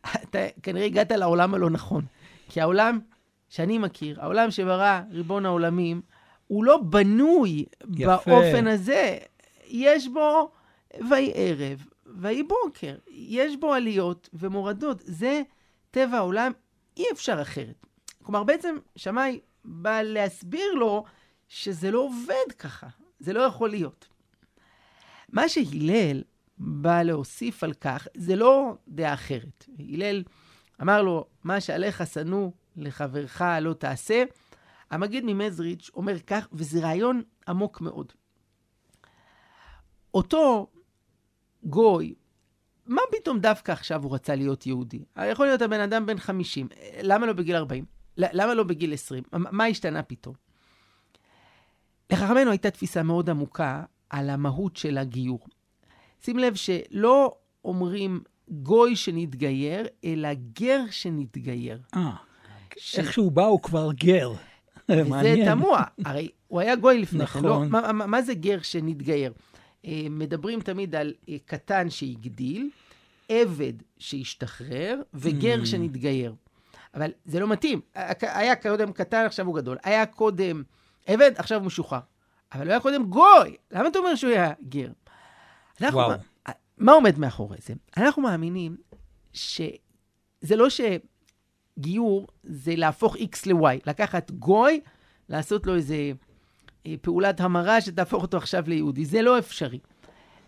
אתה 0.00 0.38
כנראה 0.62 0.86
הגעת 0.86 1.12
לעולם 1.12 1.54
הלא 1.54 1.70
נכון. 1.70 2.04
כי 2.48 2.60
העולם 2.60 3.00
שאני 3.48 3.78
מכיר, 3.78 4.20
העולם 4.20 4.50
שברא 4.50 5.00
ריבון 5.10 5.46
העולמים, 5.46 6.02
הוא 6.52 6.64
לא 6.64 6.76
בנוי 6.76 7.64
יפה. 7.96 8.16
באופן 8.26 8.66
הזה. 8.66 9.18
יש 9.66 10.08
בו 10.08 10.50
ויהי 11.08 11.32
ערב, 11.34 11.86
ויהי 12.06 12.42
בוקר. 12.42 12.96
יש 13.10 13.56
בו 13.56 13.74
עליות 13.74 14.28
ומורדות. 14.32 15.02
זה 15.04 15.42
טבע 15.90 16.16
העולם, 16.16 16.52
אי 16.96 17.04
אפשר 17.12 17.42
אחרת. 17.42 17.86
כלומר, 18.22 18.44
בעצם 18.44 18.76
שמאי 18.96 19.40
בא 19.64 20.02
להסביר 20.02 20.74
לו 20.74 21.04
שזה 21.48 21.90
לא 21.90 21.98
עובד 21.98 22.52
ככה. 22.58 22.86
זה 23.20 23.32
לא 23.32 23.40
יכול 23.40 23.70
להיות. 23.70 24.08
מה 25.28 25.48
שהלל 25.48 26.22
בא 26.58 27.02
להוסיף 27.02 27.64
על 27.64 27.72
כך, 27.72 28.06
זה 28.14 28.36
לא 28.36 28.76
דעה 28.88 29.14
אחרת. 29.14 29.66
הלל 29.78 30.22
אמר 30.82 31.02
לו, 31.02 31.26
מה 31.44 31.60
שעליך 31.60 32.06
שנוא 32.06 32.50
לחברך 32.76 33.42
לא 33.60 33.72
תעשה. 33.72 34.24
המגיד 34.92 35.24
ממזריץ' 35.26 35.90
אומר 35.94 36.18
כך, 36.18 36.48
וזה 36.52 36.80
רעיון 36.80 37.22
עמוק 37.48 37.80
מאוד. 37.80 38.12
אותו 40.14 40.66
גוי, 41.64 42.14
מה 42.86 43.02
פתאום 43.10 43.38
דווקא 43.40 43.72
עכשיו 43.72 44.02
הוא 44.04 44.14
רצה 44.14 44.34
להיות 44.34 44.66
יהודי? 44.66 45.04
יכול 45.30 45.46
להיות 45.46 45.62
הבן 45.62 45.80
אדם 45.80 46.06
בן 46.06 46.18
50, 46.18 46.68
למה 47.02 47.26
לא 47.26 47.32
בגיל 47.32 47.56
40? 47.56 47.84
למה 48.16 48.54
לא 48.54 48.62
בגיל 48.64 48.94
20? 48.94 49.22
מה 49.32 49.64
השתנה 49.64 50.02
פתאום? 50.02 50.34
לחכמנו 52.10 52.50
הייתה 52.50 52.70
תפיסה 52.70 53.02
מאוד 53.02 53.30
עמוקה 53.30 53.84
על 54.10 54.30
המהות 54.30 54.76
של 54.76 54.98
הגיור. 54.98 55.40
שים 56.24 56.38
לב 56.38 56.54
שלא 56.54 57.34
אומרים 57.64 58.20
גוי 58.48 58.96
שנתגייר, 58.96 59.86
אלא 60.04 60.28
גר 60.34 60.80
שנתגייר. 60.90 61.80
אה, 61.94 62.12
ש... 62.76 62.98
איך 62.98 63.12
שהוא 63.12 63.32
בא 63.32 63.44
הוא 63.44 63.62
כבר 63.62 63.92
גר. 63.92 64.32
וזה 65.00 65.34
תמוה, 65.46 65.84
הרי 66.04 66.28
הוא 66.48 66.60
היה 66.60 66.76
גוי 66.76 66.98
לפני 66.98 67.26
כן, 67.26 67.42
לא? 67.42 67.50
נכון. 67.50 67.68
מה, 67.68 67.92
מה, 67.92 68.06
מה 68.06 68.22
זה 68.22 68.34
גר 68.34 68.58
שנתגייר? 68.62 69.32
אה, 69.86 70.02
מדברים 70.10 70.60
תמיד 70.60 70.94
על 70.94 71.14
אה, 71.28 71.36
קטן 71.44 71.90
שהגדיל, 71.90 72.70
עבד 73.28 73.72
שהשתחרר 73.98 75.00
וגר 75.14 75.62
mm. 75.62 75.66
שנתגייר. 75.66 76.34
אבל 76.94 77.10
זה 77.24 77.40
לא 77.40 77.48
מתאים. 77.48 77.80
היה 78.20 78.56
קודם 78.56 78.92
קטן, 78.92 79.24
עכשיו 79.26 79.46
הוא 79.46 79.56
גדול. 79.56 79.76
היה 79.84 80.06
קודם 80.06 80.62
עבד, 81.06 81.32
עכשיו 81.36 81.58
הוא 81.58 81.66
משוחרר. 81.66 82.00
אבל 82.52 82.62
הוא 82.62 82.70
היה 82.70 82.80
קודם 82.80 83.04
גוי. 83.04 83.56
למה 83.70 83.88
אתה 83.88 83.98
אומר 83.98 84.14
שהוא 84.14 84.32
היה 84.32 84.52
גר? 84.68 84.88
אנחנו, 85.80 85.98
וואו. 85.98 86.10
מה, 86.10 86.52
מה 86.78 86.92
עומד 86.92 87.18
מאחורי 87.18 87.56
זה? 87.62 87.74
אנחנו 87.96 88.22
מאמינים 88.22 88.76
שזה 89.32 90.56
לא 90.56 90.68
שגיור 91.78 92.26
זה 92.42 92.76
להפוך 92.76 93.16
X 93.16 93.46
ל-Y, 93.46 93.80
לקחת 93.86 94.30
גוי, 94.30 94.80
לעשות 95.28 95.66
לו 95.66 95.74
איזה 95.74 96.12
אה, 96.86 96.94
פעולת 97.02 97.40
המרה 97.40 97.80
שתהפוך 97.80 98.22
אותו 98.22 98.36
עכשיו 98.36 98.64
ליהודי. 98.66 99.04
זה 99.04 99.22
לא 99.22 99.38
אפשרי. 99.38 99.78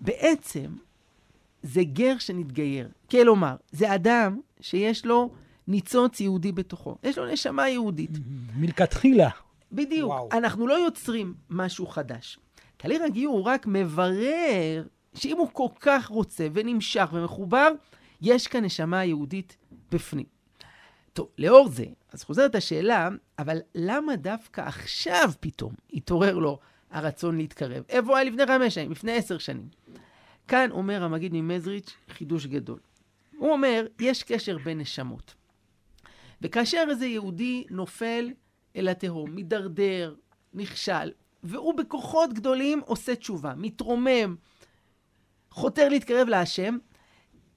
בעצם, 0.01 0.67
זה 1.63 1.85
גר 1.85 2.19
שנתגייר. 2.19 2.89
כלומר, 3.11 3.57
זה 3.73 3.95
אדם 3.95 4.41
שיש 4.61 5.07
לו 5.07 5.31
ניצוץ 5.69 6.21
יהודי 6.21 6.53
בתוכו. 6.53 6.97
יש 7.03 7.19
לו 7.19 7.27
נשמה 7.33 7.69
יהודית. 7.69 8.11
מלכתחילה. 8.57 9.31
בדיוק. 9.73 10.11
וואו. 10.11 10.29
אנחנו 10.33 10.67
לא 10.67 10.75
יוצרים 10.75 11.35
משהו 11.51 11.87
חדש. 11.87 12.39
תהליך 12.77 13.03
הגיור 13.03 13.35
הוא 13.35 13.45
רק 13.45 13.67
מברר 13.67 14.85
שאם 15.15 15.37
הוא 15.37 15.49
כל 15.53 15.69
כך 15.81 16.09
רוצה 16.09 16.47
ונמשך 16.53 17.09
ומחובר, 17.13 17.69
יש 18.23 18.47
כאן 18.47 18.65
נשמה 18.65 19.05
יהודית 19.05 19.57
בפנים. 19.93 20.34
טוב, 21.15 21.29
לאור 21.39 21.69
זה, 21.69 21.85
אז 22.13 22.25
חוזרת 22.25 22.55
השאלה, 22.55 23.09
אבל 23.39 23.59
למה 23.75 24.17
דווקא 24.17 24.61
עכשיו 24.61 25.31
פתאום 25.41 25.73
התעורר 25.93 26.39
לו 26.39 26.59
הרצון 26.91 27.37
להתקרב? 27.37 27.85
איפה 27.89 28.09
הוא 28.09 28.17
היה 28.17 28.31
לפני 28.31 28.47
חמש 28.47 28.75
שנים, 28.75 28.91
לפני 28.91 29.13
עשר 29.13 29.39
שנים? 29.39 29.69
כאן 30.49 30.71
אומר 30.71 31.05
המגיד 31.05 31.33
ממזריץ' 31.35 31.97
חידוש 32.09 32.47
גדול. 32.47 32.79
הוא 33.37 33.53
אומר, 33.53 33.87
יש 34.01 34.23
קשר 34.23 34.59
בין 34.59 34.79
נשמות. 34.79 35.35
וכאשר 36.43 36.85
איזה 36.91 37.07
יהודי 37.07 37.65
נופל 37.71 38.31
אל 38.77 38.89
התהום, 38.89 39.31
מידרדר, 39.31 40.15
נכשל, 40.55 41.11
והוא 41.43 41.75
בכוחות 41.75 42.33
גדולים 42.33 42.81
עושה 42.81 43.17
תשובה, 43.17 43.55
מתרומם, 43.57 44.37
חותר 45.51 45.89
להתקרב 45.89 46.29
להשם, 46.29 46.77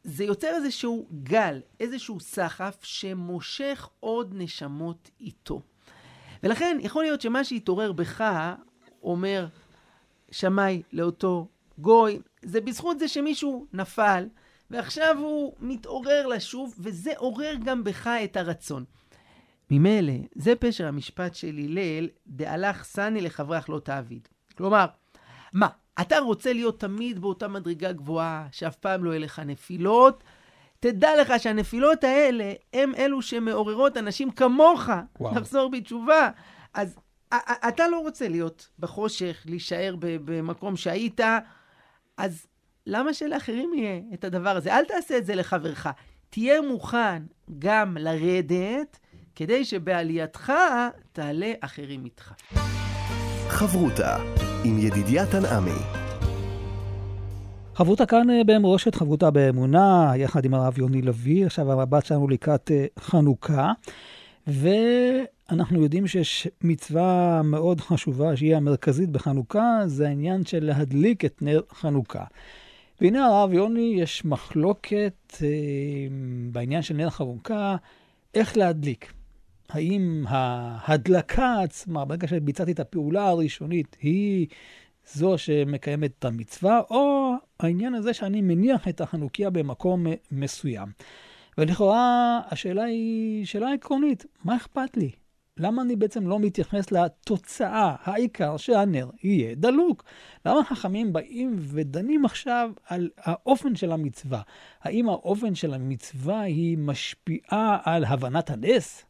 זה 0.08 0.24
יוצר 0.24 0.48
איזשהו 0.48 1.08
גל, 1.24 1.62
איזשהו 1.80 2.20
סחף 2.20 2.78
שמושך 2.84 3.90
עוד 4.00 4.34
נשמות 4.36 5.10
איתו. 5.20 5.62
ולכן 6.44 6.78
יכול 6.82 7.04
להיות 7.04 7.22
שמה 7.22 7.44
שהתעורר 7.44 7.92
בך, 7.92 8.24
אומר 9.04 9.48
שמאי 10.32 10.82
לאותו 10.94 11.48
גוי, 11.78 12.20
זה 12.42 12.62
בזכות 12.62 13.00
זה 13.00 13.08
שמישהו 13.08 13.68
נפל, 13.74 14.28
ועכשיו 14.72 15.18
הוא 15.20 15.54
מתעורר 15.60 16.28
לשוב, 16.28 16.76
וזה 16.80 17.12
עורר 17.18 17.56
גם 17.66 17.84
בך 17.84 18.08
את 18.08 18.38
הרצון. 18.38 18.86
ממילא, 19.72 20.14
זה 20.36 20.56
פשר 20.56 20.88
המשפט 20.88 21.36
של 21.36 21.60
הלל, 21.64 22.10
דהלך 22.28 22.84
סני 22.84 23.22
לחברך 23.22 23.70
לא 23.70 23.80
תעביד. 23.80 24.28
כלומר, 24.58 24.86
מה, 25.54 25.68
אתה 26.02 26.20
רוצה 26.20 26.54
להיות 26.54 26.80
תמיד 26.80 27.20
באותה 27.20 27.48
מדרגה 27.48 27.92
גבוהה, 27.92 28.48
שאף 28.52 28.76
פעם 28.76 29.04
לא 29.04 29.12
יהיו 29.12 29.22
לך 29.22 29.40
נפילות? 29.46 30.24
תדע 30.80 31.22
לך 31.22 31.34
שהנפילות 31.38 32.04
האלה 32.04 32.54
הם 32.74 32.96
אלו 32.96 33.22
שמעוררות 33.22 33.98
אנשים 33.98 34.32
כמוך 34.32 34.90
וואו. 35.20 35.36
לחזור 35.36 35.72
בתשובה. 35.72 36.30
אז 36.74 36.96
אתה 37.68 37.88
לא 37.88 38.00
רוצה 38.00 38.28
להיות 38.28 38.70
בחושך, 38.80 39.44
להישאר 39.46 39.96
במקום 40.00 40.76
שהיית, 40.76 41.22
אז 42.18 42.48
למה 42.88 43.14
שלאחרים 43.14 43.74
יהיה 43.74 44.02
את 44.14 44.24
הדבר 44.24 44.50
הזה? 44.50 44.76
אל 44.76 44.86
תעשה 44.86 45.18
את 45.18 45.26
זה 45.26 45.36
לחברך. 45.36 45.88
תהיה 46.30 46.62
מוכן 46.62 47.24
גם 47.60 47.98
לרדת, 47.98 49.00
כדי 49.36 49.66
שבעלייתך 49.66 50.54
תעלה 51.12 51.54
אחרים 51.62 52.06
איתך. 52.06 52.34
חברותה 53.50 54.18
עם 54.64 54.78
ידידיה 54.80 55.26
תנעמי. 55.26 55.80
חברותה 57.76 58.06
כאן 58.06 58.30
אה, 58.30 58.42
במורשת, 58.46 58.96
חברותה 58.96 59.32
באמונה, 59.32 60.12
יחד 60.16 60.46
עם 60.46 60.54
הרב 60.54 60.80
יוני 60.80 61.02
לביא. 61.02 61.46
עכשיו 61.46 61.72
המבט 61.72 62.06
שלנו 62.06 62.28
לקראת 62.28 62.72
אה, 62.72 62.86
חנוכה. 63.00 63.72
ואנחנו 64.48 65.84
יודעים 65.84 66.08
שיש 66.08 66.48
מצווה 66.62 67.42
מאוד 67.44 67.82
חשובה, 67.82 68.38
שהיא 68.38 68.56
המרכזית 68.56 69.10
בחנוכה, 69.10 69.80
זה 69.86 70.08
העניין 70.08 70.46
של 70.46 70.66
להדליק 70.66 71.26
את 71.26 71.42
נר 71.42 71.62
חנוכה. 71.74 72.24
והנה 73.02 73.26
הרב 73.26 73.54
יוני, 73.54 73.96
יש 73.98 74.26
מחלוקת 74.26 75.38
אה, 75.42 75.48
בעניין 76.52 76.82
של 76.82 76.94
נר 76.94 77.10
חנוכה, 77.10 77.76
איך 78.36 78.58
להדליק. 78.58 79.14
האם 79.70 80.24
ההדלקה 80.28 81.62
עצמה, 81.62 82.06
ברגע 82.06 82.28
שביצעתי 82.28 82.72
את 82.72 82.80
הפעולה 82.80 83.28
הראשונית, 83.28 83.98
היא 84.02 84.48
זו 85.14 85.38
שמקיימת 85.38 86.12
את 86.20 86.26
המצווה, 86.26 86.82
או 86.90 87.34
העניין 87.60 87.94
הזה 87.94 88.14
שאני 88.14 88.42
מניח 88.42 88.88
את 88.88 89.02
החנוכיה 89.02 89.50
במקום 89.50 90.08
מסוים. 90.32 90.88
ולכאורה 91.58 92.40
השאלה 92.52 92.84
היא 92.84 93.46
שאלה 93.46 93.74
עקרונית, 93.74 94.26
מה 94.44 94.56
אכפת 94.56 94.98
לי? 94.98 95.12
למה 95.60 95.82
אני 95.82 95.96
בעצם 95.96 96.28
לא 96.28 96.40
מתייחס 96.40 96.92
לתוצאה, 96.92 97.96
העיקר 98.04 98.58
שהנר 98.58 99.10
יהיה 99.24 99.56
דלוק? 99.56 100.04
למה 100.46 100.64
חכמים 100.64 101.14
באים 101.14 101.56
ודנים 101.60 102.26
עכשיו 102.26 102.72
על 102.88 103.10
האופן 103.18 103.76
של 103.76 103.92
המצווה? 103.92 104.42
האם 104.82 105.10
האופן 105.10 105.56
של 105.56 105.74
המצווה 105.74 106.42
היא 106.42 106.78
משפיעה 106.78 107.78
על 107.84 108.06
הבנת 108.06 108.50
הנס? 108.50 109.07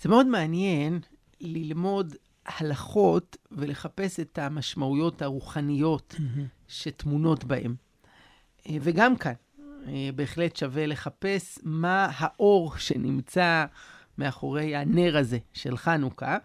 זה 0.00 0.08
מאוד 0.08 0.26
מעניין 0.26 1.00
ללמוד 1.40 2.14
הלכות 2.46 3.36
ולחפש 3.52 4.20
את 4.20 4.38
המשמעויות 4.38 5.22
הרוחניות 5.22 6.14
mm-hmm. 6.18 6.40
שטמונות 6.68 7.44
בהן. 7.44 7.74
אה, 8.68 8.76
וגם 8.80 9.16
כאן, 9.16 9.32
אה, 9.88 10.08
בהחלט 10.14 10.56
שווה 10.56 10.86
לחפש 10.86 11.58
מה 11.62 12.08
האור 12.16 12.78
שנמצא 12.78 13.64
מאחורי 14.18 14.76
הנר 14.76 15.16
הזה 15.16 15.38
של 15.52 15.76
חנוכה. 15.76 16.38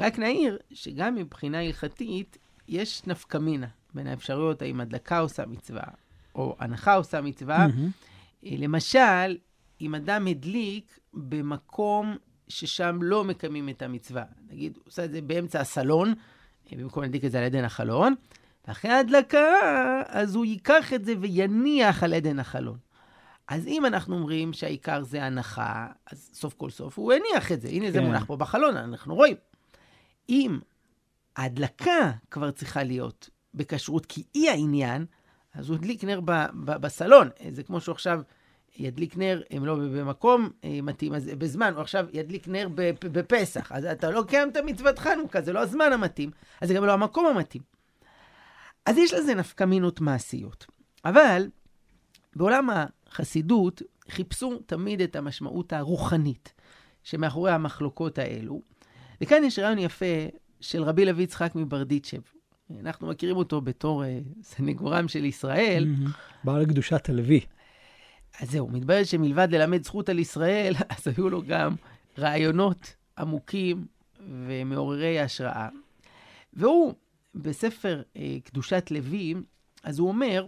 רק 0.00 0.18
נעיר 0.18 0.58
שגם 0.72 1.14
מבחינה 1.14 1.60
הלכתית 1.60 2.38
יש 2.68 3.02
נפקא 3.06 3.38
מינה 3.38 3.66
בין 3.94 4.06
האפשרויות 4.06 4.62
האם 4.62 4.80
הדלקה 4.80 5.18
עושה 5.18 5.46
מצווה 5.46 5.82
או 6.34 6.56
הנחה 6.58 6.94
עושה 6.94 7.20
מצווה. 7.20 7.66
Mm-hmm. 7.66 8.48
למשל, 8.58 9.36
אם 9.80 9.94
אדם 9.94 10.26
הדליק 10.26 10.98
במקום 11.14 12.16
ששם 12.48 12.98
לא 13.02 13.24
מקיימים 13.24 13.68
את 13.68 13.82
המצווה. 13.82 14.24
נגיד, 14.50 14.76
הוא 14.76 14.84
עושה 14.86 15.04
את 15.04 15.12
זה 15.12 15.22
באמצע 15.22 15.60
הסלון, 15.60 16.14
אה, 16.72 16.78
במקום 16.78 17.02
להדליק 17.02 17.24
את 17.24 17.32
זה 17.32 17.38
על 17.38 17.44
עדן 17.44 17.64
החלון, 17.64 18.14
ואחרי 18.68 18.90
ההדלקה, 18.90 19.46
אז 20.06 20.34
הוא 20.34 20.44
ייקח 20.44 20.92
את 20.92 21.04
זה 21.04 21.14
ויניח 21.20 22.02
על 22.02 22.14
עדן 22.14 22.38
החלון. 22.38 22.78
אז 23.48 23.66
אם 23.66 23.86
אנחנו 23.86 24.16
אומרים 24.16 24.52
שהעיקר 24.52 25.02
זה 25.02 25.24
הנחה, 25.24 25.86
אז 26.12 26.30
סוף 26.34 26.54
כל 26.54 26.70
סוף 26.70 26.98
הוא 26.98 27.12
הניח 27.12 27.52
את 27.52 27.60
זה. 27.60 27.68
הנה, 27.68 27.86
כן. 27.86 27.92
זה 27.92 28.00
מונח 28.00 28.24
פה 28.24 28.36
בחלון, 28.36 28.76
אנחנו 28.76 29.14
רואים. 29.14 29.36
אם 30.28 30.58
ההדלקה 31.36 32.12
כבר 32.30 32.50
צריכה 32.50 32.82
להיות 32.82 33.30
בכשרות 33.54 34.06
כי 34.06 34.22
היא 34.34 34.50
העניין, 34.50 35.06
אז 35.54 35.68
הוא 35.68 35.76
הדליק 35.76 36.04
נר 36.04 36.20
ב- 36.20 36.46
ב- 36.64 36.76
בסלון. 36.76 37.28
זה 37.50 37.62
כמו 37.62 37.80
שהוא 37.80 37.92
עכשיו 37.92 38.20
ידליק 38.78 39.16
נר, 39.16 39.42
אם 39.56 39.66
לא 39.66 39.76
במקום 39.76 40.50
אה, 40.64 40.78
מתאים, 40.82 41.14
אז 41.14 41.30
בזמן, 41.38 41.72
הוא 41.74 41.80
עכשיו 41.80 42.06
ידליק 42.12 42.48
נר 42.48 42.68
בפסח, 43.00 43.72
אז 43.72 43.84
אתה 43.84 44.10
לא 44.10 44.24
קיים 44.28 44.48
את 44.48 44.56
מצוות 44.56 44.98
חנוכה, 44.98 45.40
זה 45.40 45.52
לא 45.52 45.60
הזמן 45.60 45.92
המתאים, 45.92 46.30
אז 46.60 46.68
זה 46.68 46.74
גם 46.74 46.84
לא 46.84 46.92
המקום 46.92 47.26
המתאים. 47.26 47.62
אז 48.86 48.98
יש 48.98 49.14
לזה 49.14 49.34
נפקמינות 49.34 50.00
מעשיות. 50.00 50.66
אבל 51.04 51.48
בעולם 52.36 52.68
החסידות 52.70 53.82
חיפשו 54.10 54.58
תמיד 54.66 55.00
את 55.00 55.16
המשמעות 55.16 55.72
הרוחנית 55.72 56.52
שמאחורי 57.02 57.52
המחלוקות 57.52 58.18
האלו. 58.18 58.60
וכאן 59.20 59.44
יש 59.44 59.58
רעיון 59.58 59.78
יפה 59.78 60.26
של 60.60 60.82
רבי 60.82 61.04
לוי 61.04 61.22
יצחק 61.22 61.52
מברדיצ'ב. 61.54 62.20
אנחנו 62.80 63.06
מכירים 63.06 63.36
אותו 63.36 63.60
בתור 63.60 64.04
uh, 64.04 64.06
סנגורם 64.42 65.08
של 65.08 65.24
ישראל. 65.24 65.86
בעל 66.44 66.66
קדושת 66.66 67.08
הלוי. 67.08 67.40
אז 68.40 68.50
זהו, 68.50 68.68
מתברר 68.68 69.04
שמלבד 69.04 69.48
ללמד 69.50 69.84
זכות 69.84 70.08
על 70.08 70.18
ישראל, 70.18 70.74
אז 70.96 71.08
היו 71.08 71.30
לו 71.30 71.42
גם 71.42 71.74
רעיונות 72.18 72.94
עמוקים 73.18 73.86
ומעוררי 74.46 75.20
השראה. 75.20 75.68
והוא, 76.52 76.94
בספר 77.34 78.02
אה, 78.16 78.36
קדושת 78.44 78.90
לוי, 78.90 79.34
אז 79.82 79.98
הוא 79.98 80.08
אומר 80.08 80.46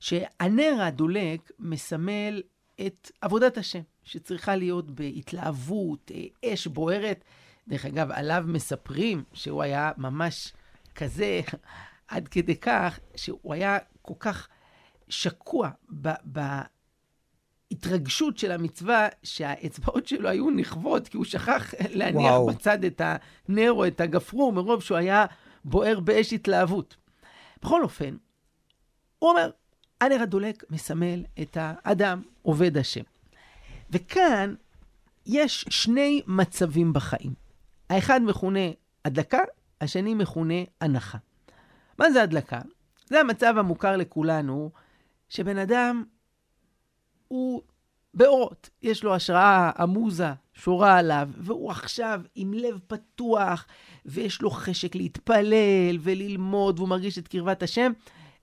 שהנר 0.00 0.76
הדולק 0.80 1.50
מסמל 1.58 2.42
את 2.86 3.10
עבודת 3.20 3.58
השם, 3.58 3.80
שצריכה 4.04 4.56
להיות 4.56 4.90
בהתלהבות, 4.90 6.10
אה, 6.14 6.52
אש 6.52 6.66
בוערת. 6.66 7.24
דרך 7.68 7.86
אגב, 7.86 8.10
עליו 8.10 8.44
מספרים 8.46 9.24
שהוא 9.32 9.62
היה 9.62 9.92
ממש 9.96 10.52
כזה, 10.94 11.40
עד 12.08 12.28
כדי 12.28 12.56
כך 12.56 12.98
שהוא 13.16 13.54
היה 13.54 13.78
כל 14.02 14.14
כך 14.18 14.48
שקוע 15.08 15.70
בהתרגשות 17.70 18.38
של 18.38 18.52
המצווה, 18.52 19.08
שהאצבעות 19.22 20.06
שלו 20.06 20.28
היו 20.28 20.50
נכוות, 20.50 21.08
כי 21.08 21.16
הוא 21.16 21.24
שכח 21.24 21.74
להניח 21.90 22.32
וואו. 22.32 22.46
בצד 22.46 22.84
את 22.84 23.00
הנר 23.48 23.72
או 23.72 23.86
את 23.86 24.00
הגפרור, 24.00 24.52
מרוב 24.52 24.82
שהוא 24.82 24.98
היה 24.98 25.26
בוער 25.64 26.00
באש 26.00 26.32
התלהבות. 26.32 26.96
בכל 27.62 27.82
אופן, 27.82 28.16
הוא 29.18 29.30
אומר, 29.30 29.50
הנר 30.00 30.22
הדולק 30.22 30.64
מסמל 30.70 31.24
את 31.42 31.56
האדם 31.60 32.22
עובד 32.42 32.76
השם. 32.76 33.04
וכאן 33.90 34.54
יש 35.26 35.64
שני 35.70 36.22
מצבים 36.26 36.92
בחיים. 36.92 37.34
האחד 37.90 38.20
מכונה 38.24 38.60
הדלקה, 39.04 39.38
השני 39.80 40.14
מכונה 40.14 40.54
הנחה. 40.80 41.18
מה 41.98 42.10
זה 42.10 42.22
הדלקה? 42.22 42.60
זה 43.06 43.20
המצב 43.20 43.54
המוכר 43.58 43.96
לכולנו, 43.96 44.70
שבן 45.28 45.58
אדם 45.58 46.04
הוא 47.28 47.62
באורות. 48.14 48.70
יש 48.82 49.04
לו 49.04 49.14
השראה, 49.14 49.70
המוזה, 49.74 50.32
שורה 50.52 50.98
עליו, 50.98 51.28
והוא 51.36 51.70
עכשיו 51.70 52.22
עם 52.34 52.54
לב 52.54 52.78
פתוח, 52.86 53.66
ויש 54.06 54.42
לו 54.42 54.50
חשק 54.50 54.94
להתפלל 54.94 55.98
וללמוד, 56.00 56.78
והוא 56.78 56.88
מרגיש 56.88 57.18
את 57.18 57.28
קרבת 57.28 57.62
השם. 57.62 57.92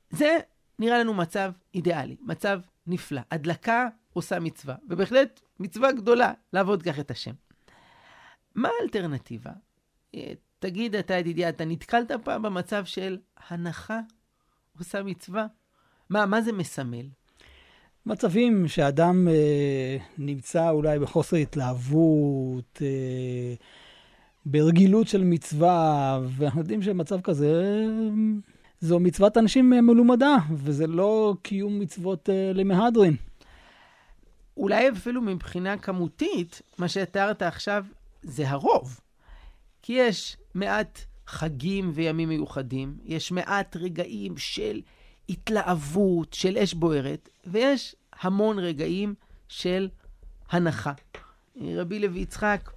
זה 0.10 0.38
נראה 0.80 1.00
לנו 1.00 1.14
מצב 1.14 1.52
אידיאלי, 1.74 2.16
מצב 2.22 2.60
נפלא. 2.88 3.22
הדלקה 3.32 3.88
עושה 4.14 4.40
מצווה, 4.40 4.76
ובהחלט 4.90 5.42
מצווה 5.60 5.92
גדולה 5.92 6.34
לעבוד 6.54 6.84
כך 6.84 7.00
את 7.00 7.12
השם. 7.12 7.34
מה 8.56 8.70
האלטרנטיבה? 8.82 9.52
תגיד 10.60 10.96
אתה, 10.96 11.14
ידידיה, 11.14 11.50
אתה 11.50 11.66
נתקלת 11.66 12.12
פעם 12.24 12.42
במצב 12.42 12.86
של 12.86 13.18
הנחה 13.50 14.00
עושה 14.80 15.04
מצווה? 15.04 15.48
מה, 16.10 16.26
מה 16.26 16.42
זה 16.42 16.52
מסמל? 16.52 17.06
מצבים 18.06 18.68
שאדם 18.68 19.28
אה, 19.28 19.98
נמצא 20.18 20.70
אולי 20.70 21.00
בחוסר 21.00 21.38
התלהבות, 21.38 22.82
אה, 22.82 23.54
ברגילות 24.46 25.08
של 25.08 25.24
מצווה, 25.24 26.20
ואנחנו 26.38 26.60
יודעים 26.60 26.82
שמצב 26.82 27.22
כזה 27.22 27.86
זו 28.80 29.00
מצוות 29.00 29.38
אנשים 29.38 29.70
מלומדה, 29.70 30.36
וזה 30.54 30.88
לא 30.88 31.36
קיום 31.42 31.80
מצוות 31.80 32.30
אה, 32.30 32.52
למהדרין. 32.54 33.16
אולי 34.58 34.90
אפילו 34.90 35.22
מבחינה 35.22 35.78
כמותית, 35.78 36.62
מה 36.78 36.90
שתיארת 36.90 37.42
עכשיו 37.42 37.86
זה 38.24 38.50
הרוב. 38.50 39.00
כי 39.82 39.94
יש 39.94 40.38
מעט 40.54 41.00
חגים 41.28 41.92
וימים 41.94 42.30
מיוחדים, 42.30 42.98
יש 43.06 43.32
מעט 43.32 43.76
רגעים 43.76 44.38
של 44.38 44.82
התלהבות, 45.30 46.34
של 46.34 46.58
אש 46.58 46.74
בוערת, 46.74 47.30
ויש 47.46 47.96
המון 48.22 48.60
רגעים 48.60 49.16
של 49.48 49.90
הנחה. 50.50 50.94
רבי 51.62 52.00
לוי 52.00 52.20
יצחק, 52.20 52.70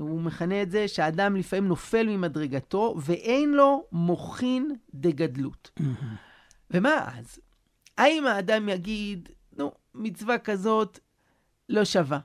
הוא 0.00 0.20
מכנה 0.20 0.62
את 0.62 0.70
זה 0.70 0.88
שהאדם 0.88 1.36
לפעמים 1.36 1.68
נופל 1.68 2.06
ממדרגתו 2.06 2.94
ואין 3.00 3.52
לו 3.52 3.84
מוחין 3.92 4.76
דגדלות. 4.94 5.70
ומה 6.70 7.18
אז? 7.18 7.38
האם 7.98 8.26
האדם 8.26 8.68
יגיד, 8.68 9.28
נו, 9.52 9.72
מצווה 9.94 10.38
כזאת 10.38 10.98
לא 11.68 11.84
שווה. 11.84 12.18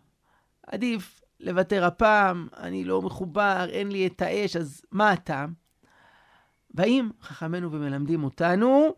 עדיף 0.67 1.21
לוותר 1.39 1.85
הפעם, 1.85 2.47
אני 2.57 2.83
לא 2.83 3.01
מחובר, 3.01 3.65
אין 3.69 3.91
לי 3.91 4.07
את 4.07 4.21
האש, 4.21 4.55
אז 4.55 4.81
מה 4.91 5.11
הטעם? 5.11 5.53
באים 6.73 7.11
חכמינו 7.21 7.71
ומלמדים 7.71 8.23
אותנו, 8.23 8.95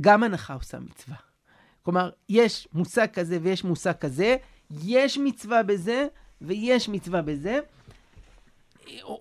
גם 0.00 0.22
הנחה 0.22 0.54
עושה 0.54 0.78
מצווה. 0.78 1.16
כלומר, 1.82 2.10
יש 2.28 2.68
מושג 2.72 3.06
כזה 3.12 3.38
ויש 3.42 3.64
מושג 3.64 3.92
כזה, 3.92 4.36
יש 4.84 5.18
מצווה 5.18 5.62
בזה 5.62 6.06
ויש 6.40 6.88
מצווה 6.88 7.22
בזה. 7.22 7.60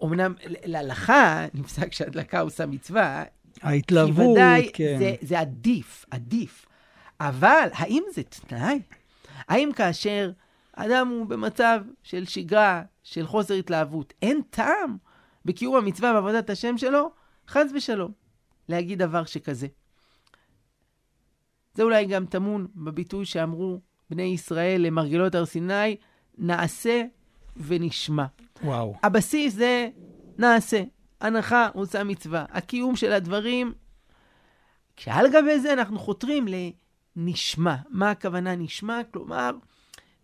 אמנם 0.04 0.34
להלכה 0.66 1.46
נפסק 1.54 1.94
שהדלקה 1.94 2.40
עושה 2.40 2.66
מצווה, 2.66 3.24
ההתלהבות, 3.62 4.16
כי 4.16 4.32
ודאי 4.32 4.70
כן. 4.74 4.96
זה, 5.00 5.16
זה 5.22 5.40
עדיף, 5.40 6.06
עדיף. 6.12 6.66
אבל 7.20 7.68
האם 7.74 8.04
זה 8.14 8.24
תנאי? 8.24 8.82
האם 9.48 9.70
כאשר 9.76 10.32
אדם 10.74 11.08
הוא 11.08 11.26
במצב 11.26 11.82
של 12.04 12.26
שגרה, 12.26 12.82
של 13.04 13.28
חוסר 13.28 13.54
התלהבות, 13.54 14.14
אין 14.22 14.42
טעם 14.50 14.98
בקיום 15.46 15.76
המצווה 15.76 16.14
בעבודת 16.14 16.50
השם 16.50 16.78
שלו? 16.78 17.12
חס 17.48 17.72
ושלום, 17.76 18.12
להגיד 18.70 19.00
דבר 19.00 19.26
שכזה. 19.26 19.68
זה 21.74 21.84
אולי 21.84 22.06
גם 22.06 22.26
טמון 22.26 22.68
בביטוי 22.76 23.26
שאמרו 23.26 23.80
בני 24.10 24.24
ישראל 24.24 24.82
למרגלות 24.82 25.36
הר 25.36 25.46
סיני, 25.46 25.96
נעשה 26.38 27.04
ונשמע. 27.58 28.26
וואו. 28.64 28.96
הבסיס 29.04 29.54
זה 29.54 29.90
נעשה, 30.38 30.84
הנחה 31.22 31.68
עושה 31.74 32.04
מצווה. 32.04 32.46
הקיום 32.50 32.96
של 32.96 33.12
הדברים, 33.12 33.74
כשעל 34.98 35.32
גבי 35.34 35.60
זה 35.60 35.74
אנחנו 35.74 36.00
חותרים 36.00 36.46
לנשמע. 37.16 37.76
מה 37.90 38.12
הכוונה 38.12 38.56
נשמע? 38.56 39.02
כלומר, 39.12 39.52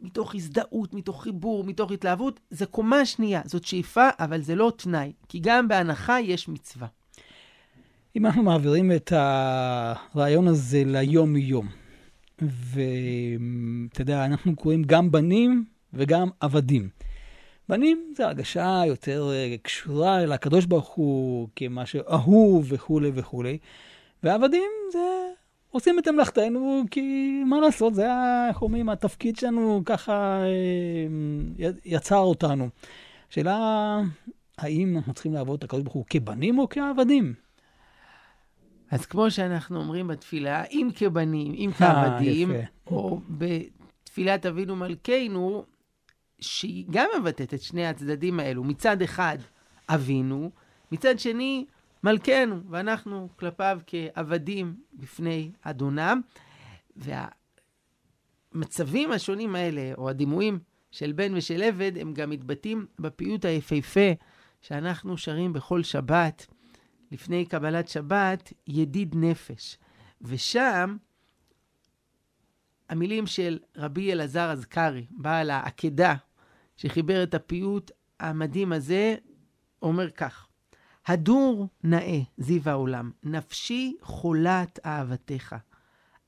מתוך 0.01 0.35
הזדהות, 0.35 0.93
מתוך 0.93 1.23
חיבור, 1.23 1.63
מתוך 1.63 1.91
התלהבות, 1.91 2.39
זה 2.49 2.65
קומה 2.65 3.05
שנייה, 3.05 3.41
זאת 3.45 3.63
שאיפה, 3.63 4.09
אבל 4.19 4.41
זה 4.41 4.55
לא 4.55 4.71
תנאי, 4.77 5.13
כי 5.29 5.39
גם 5.39 5.67
בהנחה 5.67 6.19
יש 6.19 6.47
מצווה. 6.47 6.87
אם 8.17 8.25
אנחנו 8.25 8.43
מעבירים 8.43 8.91
את 8.91 9.13
הרעיון 9.15 10.47
הזה 10.47 10.83
ליום-יום, 10.85 11.67
ואתה 12.41 14.01
יודע, 14.01 14.25
אנחנו 14.25 14.55
קוראים 14.55 14.83
גם 14.83 15.11
בנים 15.11 15.65
וגם 15.93 16.29
עבדים. 16.39 16.89
בנים 17.69 18.13
זה 18.15 18.25
הרגשה 18.25 18.81
יותר 18.87 19.29
אה, 19.33 19.55
קשורה 19.61 20.23
אל 20.23 20.31
הקדוש 20.31 20.65
ברוך 20.65 20.87
הוא 20.87 21.47
כמשהו 21.55 21.99
אהוב 22.11 22.65
וכולי 22.69 23.11
וכולי, 23.13 23.57
ועבדים 24.23 24.71
זה 24.93 24.99
עושים 25.69 25.99
את 25.99 26.07
מלאכתנו, 26.07 26.83
כי 26.91 27.01
מה 27.45 27.59
לעשות, 27.59 27.95
זה, 27.95 28.07
איך 28.49 28.61
אומרים, 28.61 28.89
התפקיד 28.89 29.37
שלנו 29.37 29.81
ככה 29.85 30.41
אה, 30.41 31.69
יצר 31.85 32.19
אותנו. 32.19 32.69
השאלה, 33.31 33.99
האם 34.57 34.95
אנחנו 34.97 35.13
צריכים 35.13 35.33
לעבוד 35.33 35.57
את 35.57 35.63
הקדוש 35.63 35.83
ברוך 35.83 35.95
הוא 35.95 36.05
כבנים 36.09 36.59
או 36.59 36.69
כעבדים? 36.69 37.46
אז 38.91 39.05
כמו 39.05 39.31
שאנחנו 39.31 39.79
אומרים 39.79 40.07
בתפילה, 40.07 40.63
אם 40.63 40.89
כבנים, 40.95 41.53
אם 41.53 41.69
אה, 41.69 41.77
כעבדים. 41.77 42.51
או 42.87 43.21
בתפילת 43.29 44.45
אבינו 44.45 44.75
מלכנו, 44.75 45.65
שהיא 46.39 46.85
גם 46.89 47.07
מבטאת 47.19 47.53
את 47.53 47.61
שני 47.61 47.87
הצדדים 47.87 48.39
האלו. 48.39 48.63
מצד 48.63 49.01
אחד, 49.01 49.37
אבינו, 49.89 50.51
מצד 50.91 51.19
שני, 51.19 51.65
מלכנו, 52.03 52.59
ואנחנו 52.69 53.29
כלפיו 53.35 53.79
כעבדים 53.87 54.75
בפני 54.93 55.51
אדונם. 55.61 56.21
והמצבים 58.55 59.11
השונים 59.11 59.55
האלה, 59.55 59.91
או 59.97 60.09
הדימויים 60.09 60.59
של 60.91 61.11
בן 61.11 61.35
ושל 61.35 61.63
עבד, 61.63 61.91
הם 61.97 62.13
גם 62.13 62.29
מתבטאים 62.29 62.85
בפיוט 62.99 63.45
היפהפה 63.45 64.11
שאנחנו 64.61 65.17
שרים 65.17 65.53
בכל 65.53 65.83
שבת, 65.83 66.47
לפני 67.11 67.45
קבלת 67.45 67.87
שבת, 67.87 68.53
ידיד 68.67 69.15
נפש. 69.15 69.77
ושם, 70.21 70.97
המילים 72.89 73.27
של 73.27 73.59
רבי 73.75 74.11
אלעזר 74.11 74.51
אזכרי, 74.51 75.05
בעל 75.09 75.49
העקדה, 75.49 76.15
שחיבר 76.77 77.23
את 77.23 77.33
הפיוט 77.33 77.91
המדהים 78.19 78.73
הזה, 78.73 79.15
אומר 79.81 80.11
כך: 80.11 80.47
הדור 81.05 81.67
נאה, 81.83 82.19
זיו 82.37 82.69
העולם, 82.69 83.11
נפשי 83.23 83.97
חולת 84.01 84.79
אהבתך. 84.85 85.55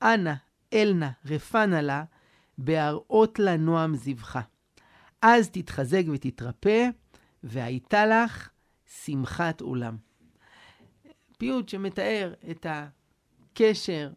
אנא, 0.02 0.34
אלנה, 0.72 1.10
רפנה 1.26 1.82
לה, 1.82 2.04
בהראות 2.58 3.38
לה 3.38 3.56
נועם 3.56 3.96
זיווך. 3.96 4.36
אז 5.22 5.50
תתחזק 5.50 6.02
ותתרפא, 6.12 6.88
והייתה 7.42 8.06
לך 8.06 8.48
שמחת 9.04 9.60
עולם. 9.60 9.96
פיוט 11.40 11.68
שמתאר 11.68 12.32
את 12.50 12.66
הקשר, 12.70 14.10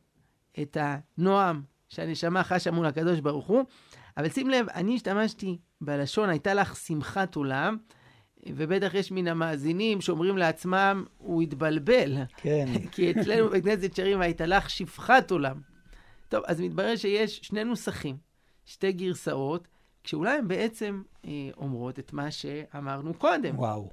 את 0.61 0.77
הנועם 0.79 1.61
שהנשמה 1.89 2.43
חשה 2.43 2.71
מול 2.71 2.85
הקדוש 2.85 3.19
ברוך 3.19 3.47
הוא, 3.47 3.63
אבל 4.17 4.29
שים 4.29 4.49
לב, 4.49 4.69
אני 4.69 4.95
השתמשתי 4.95 5.57
בלשון, 5.81 6.29
הייתה 6.29 6.53
לך 6.53 6.75
שמחת 6.75 7.35
עולם, 7.35 7.77
ובטח 8.49 8.93
יש 8.93 9.11
מן 9.11 9.27
המאזינים 9.27 10.01
שאומרים 10.01 10.37
לעצמם, 10.37 11.05
הוא 11.17 11.41
התבלבל. 11.41 12.17
כן. 12.37 12.65
כי 12.91 13.11
אצלנו 13.11 13.49
בכנסת 13.49 13.95
שרים, 13.95 14.21
הייתה 14.21 14.45
לך 14.45 14.69
שפחת 14.69 15.31
עולם. 15.31 15.61
טוב, 16.29 16.43
אז 16.47 16.61
מתברר 16.61 16.95
שיש 16.95 17.39
שני 17.43 17.63
נוסחים, 17.63 18.17
שתי 18.65 18.91
גרסאות, 18.91 19.67
כשאולי 20.03 20.37
הן 20.37 20.47
בעצם 20.47 21.01
אה, 21.25 21.49
אומרות 21.57 21.99
את 21.99 22.13
מה 22.13 22.31
שאמרנו 22.31 23.13
קודם. 23.13 23.59
וואו. 23.59 23.89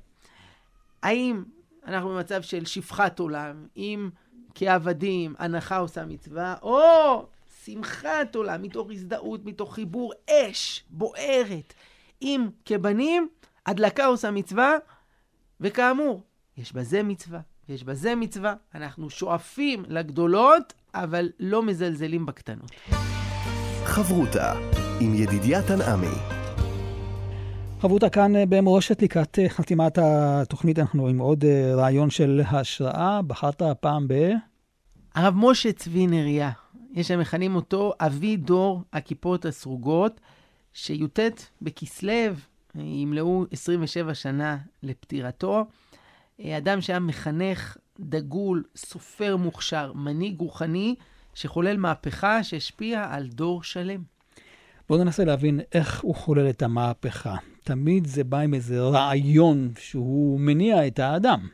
האם 1.03 1.43
אנחנו 1.87 2.09
במצב 2.09 2.43
של 2.43 2.64
שפחת 2.64 3.19
עולם, 3.19 3.66
אם 3.77 4.11
כעבדים 4.55 5.35
הנחה 5.38 5.77
עושה 5.77 6.07
מצווה, 6.07 6.55
או 6.62 7.27
שמחת 7.64 8.35
עולם, 8.35 8.62
מתוך 8.62 8.88
הזדהות, 8.90 9.45
מתוך 9.45 9.75
חיבור, 9.75 10.12
אש 10.31 10.85
בוערת. 10.90 11.75
אם 12.23 12.49
כבנים, 12.64 13.29
הדלקה 13.66 14.07
עושה 14.07 14.31
מצווה, 14.31 14.73
וכאמור, 15.61 16.23
יש 16.57 16.73
בזה 16.73 17.03
מצווה, 17.03 17.40
יש 17.69 17.85
בזה 17.85 18.14
מצווה. 18.14 18.55
אנחנו 18.75 19.11
שואפים 19.11 19.85
לגדולות, 19.88 20.73
אבל 20.95 21.29
לא 21.40 21.62
מזלזלים 21.62 22.27
בקטנות. 22.27 22.71
חברותה 23.85 24.53
עם 25.01 25.14
ידידיה 25.14 25.62
תנעמי. 25.62 26.39
חברותה 27.81 28.11
כאן 28.11 28.37
אה, 28.37 28.47
במורשת 28.47 29.03
לקראת 29.03 29.38
אה, 29.38 29.49
חתימת 29.49 29.99
התוכנית, 30.03 30.79
אנחנו 30.79 31.09
עם 31.09 31.19
עוד 31.19 31.45
אה, 31.45 31.75
רעיון 31.75 32.11
של 32.11 32.43
השראה. 32.47 33.23
בחרת 33.23 33.62
הפעם 33.62 34.09
ב... 34.09 34.31
הרב 35.14 35.35
משה 35.37 35.73
צבי 35.73 36.07
נריה, 36.07 36.51
יש 36.95 37.09
שמכנים 37.09 37.57
אותו 37.57 37.93
אבי 38.01 38.37
דור 38.37 38.83
הכיפות 38.93 39.45
הסרוגות, 39.45 40.21
שי"ט 40.73 41.19
בכסלו, 41.62 42.12
ימלאו 42.75 43.45
27 43.53 44.14
שנה 44.14 44.59
לפטירתו. 44.83 45.64
אדם 46.43 46.81
שהיה 46.81 46.99
מחנך, 46.99 47.77
דגול, 48.01 48.64
סופר 48.77 49.37
מוכשר, 49.37 49.93
מנהיג 49.95 50.40
רוחני, 50.40 50.95
שחולל 51.35 51.77
מהפכה 51.77 52.45
שהשפיעה 52.45 53.14
על 53.14 53.27
דור 53.27 53.62
שלם. 53.62 54.03
בואו 54.88 55.05
ננסה 55.05 55.25
להבין 55.25 55.61
איך 55.73 56.01
הוא 56.01 56.14
חולל 56.14 56.51
את 56.51 56.62
המהפכה. 56.62 57.37
תמיד 57.64 58.07
זה 58.07 58.25
בא 58.25 58.38
עם 58.38 58.55
איזה 58.55 58.81
רעיון 58.81 59.70
שהוא 59.79 60.40
מניע 60.40 60.87
את 60.87 60.99
האדם. 60.99 61.49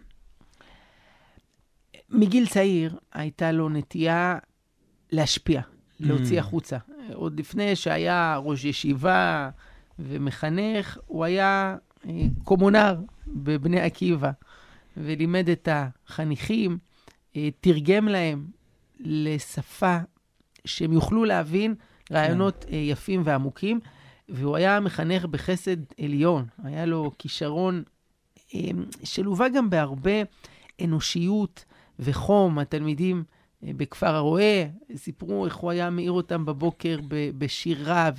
מגיל 2.11 2.47
צעיר 2.47 2.97
הייתה 3.13 3.53
לו 3.53 3.69
נטייה 3.69 4.39
להשפיע, 5.13 5.61
להוציא 6.01 6.37
mm. 6.37 6.41
החוצה. 6.41 6.77
עוד 7.15 7.41
לפני 7.41 7.77
שהיה 7.77 8.37
ראש 8.37 8.65
ישיבה 8.65 9.51
ומחנך, 9.99 10.99
הוא 11.07 11.25
היה 11.25 11.77
אה, 12.09 12.13
קומונר 12.45 12.97
בבני 13.27 13.81
עקיבא, 13.81 14.31
ולימד 14.97 15.49
את 15.49 15.69
החניכים, 15.73 16.79
אה, 17.37 17.49
תרגם 17.61 18.09
להם 18.09 18.47
לשפה 19.01 19.99
שהם 20.65 20.93
יוכלו 20.93 21.25
להבין 21.25 21.75
רעיונות 22.13 22.65
כן. 22.69 22.75
יפים 22.77 23.23
ועמוקים, 23.25 23.81
והוא 24.29 24.57
היה 24.57 24.81
מחנך 24.81 25.25
בחסד 25.25 25.77
עליון. 26.01 26.45
היה 26.65 26.87
לו 26.87 27.11
כישרון 27.19 27.83
שלווה 29.05 29.49
גם 29.49 29.71
בהרבה 29.71 30.23
אנושיות 30.85 31.65
וחום. 31.99 32.59
התלמידים 32.59 33.25
בכפר 33.63 34.15
הרועה 34.15 34.65
סיפרו 34.97 35.45
איך 35.45 35.57
הוא 35.57 35.71
היה 35.71 35.91
מאיר 35.91 36.13
אותם 36.13 36.45
בבוקר 36.45 36.99
בשירה, 37.39 38.11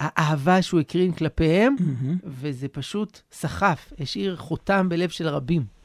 והאהבה 0.00 0.62
שהוא 0.62 0.80
הקרין 0.80 1.12
כלפיהם, 1.12 1.76
mm-hmm. 1.78 2.24
וזה 2.24 2.68
פשוט 2.68 3.20
סחף, 3.32 3.92
השאיר 3.98 4.36
חותם 4.36 4.88
בלב 4.88 5.08
של 5.08 5.28
רבים. 5.28 5.75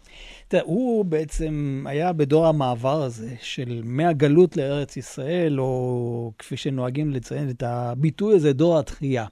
הוא 0.63 1.05
בעצם 1.05 1.83
היה 1.87 2.13
בדור 2.13 2.47
המעבר 2.47 3.03
הזה 3.03 3.35
של 3.41 3.81
מהגלות 3.83 4.57
לארץ 4.57 4.97
ישראל, 4.97 5.59
או 5.59 6.31
כפי 6.37 6.57
שנוהגים 6.57 7.11
לציין 7.11 7.49
את 7.49 7.63
הביטוי 7.63 8.35
הזה, 8.35 8.53
דור 8.53 8.79
התחייה. 8.79 9.25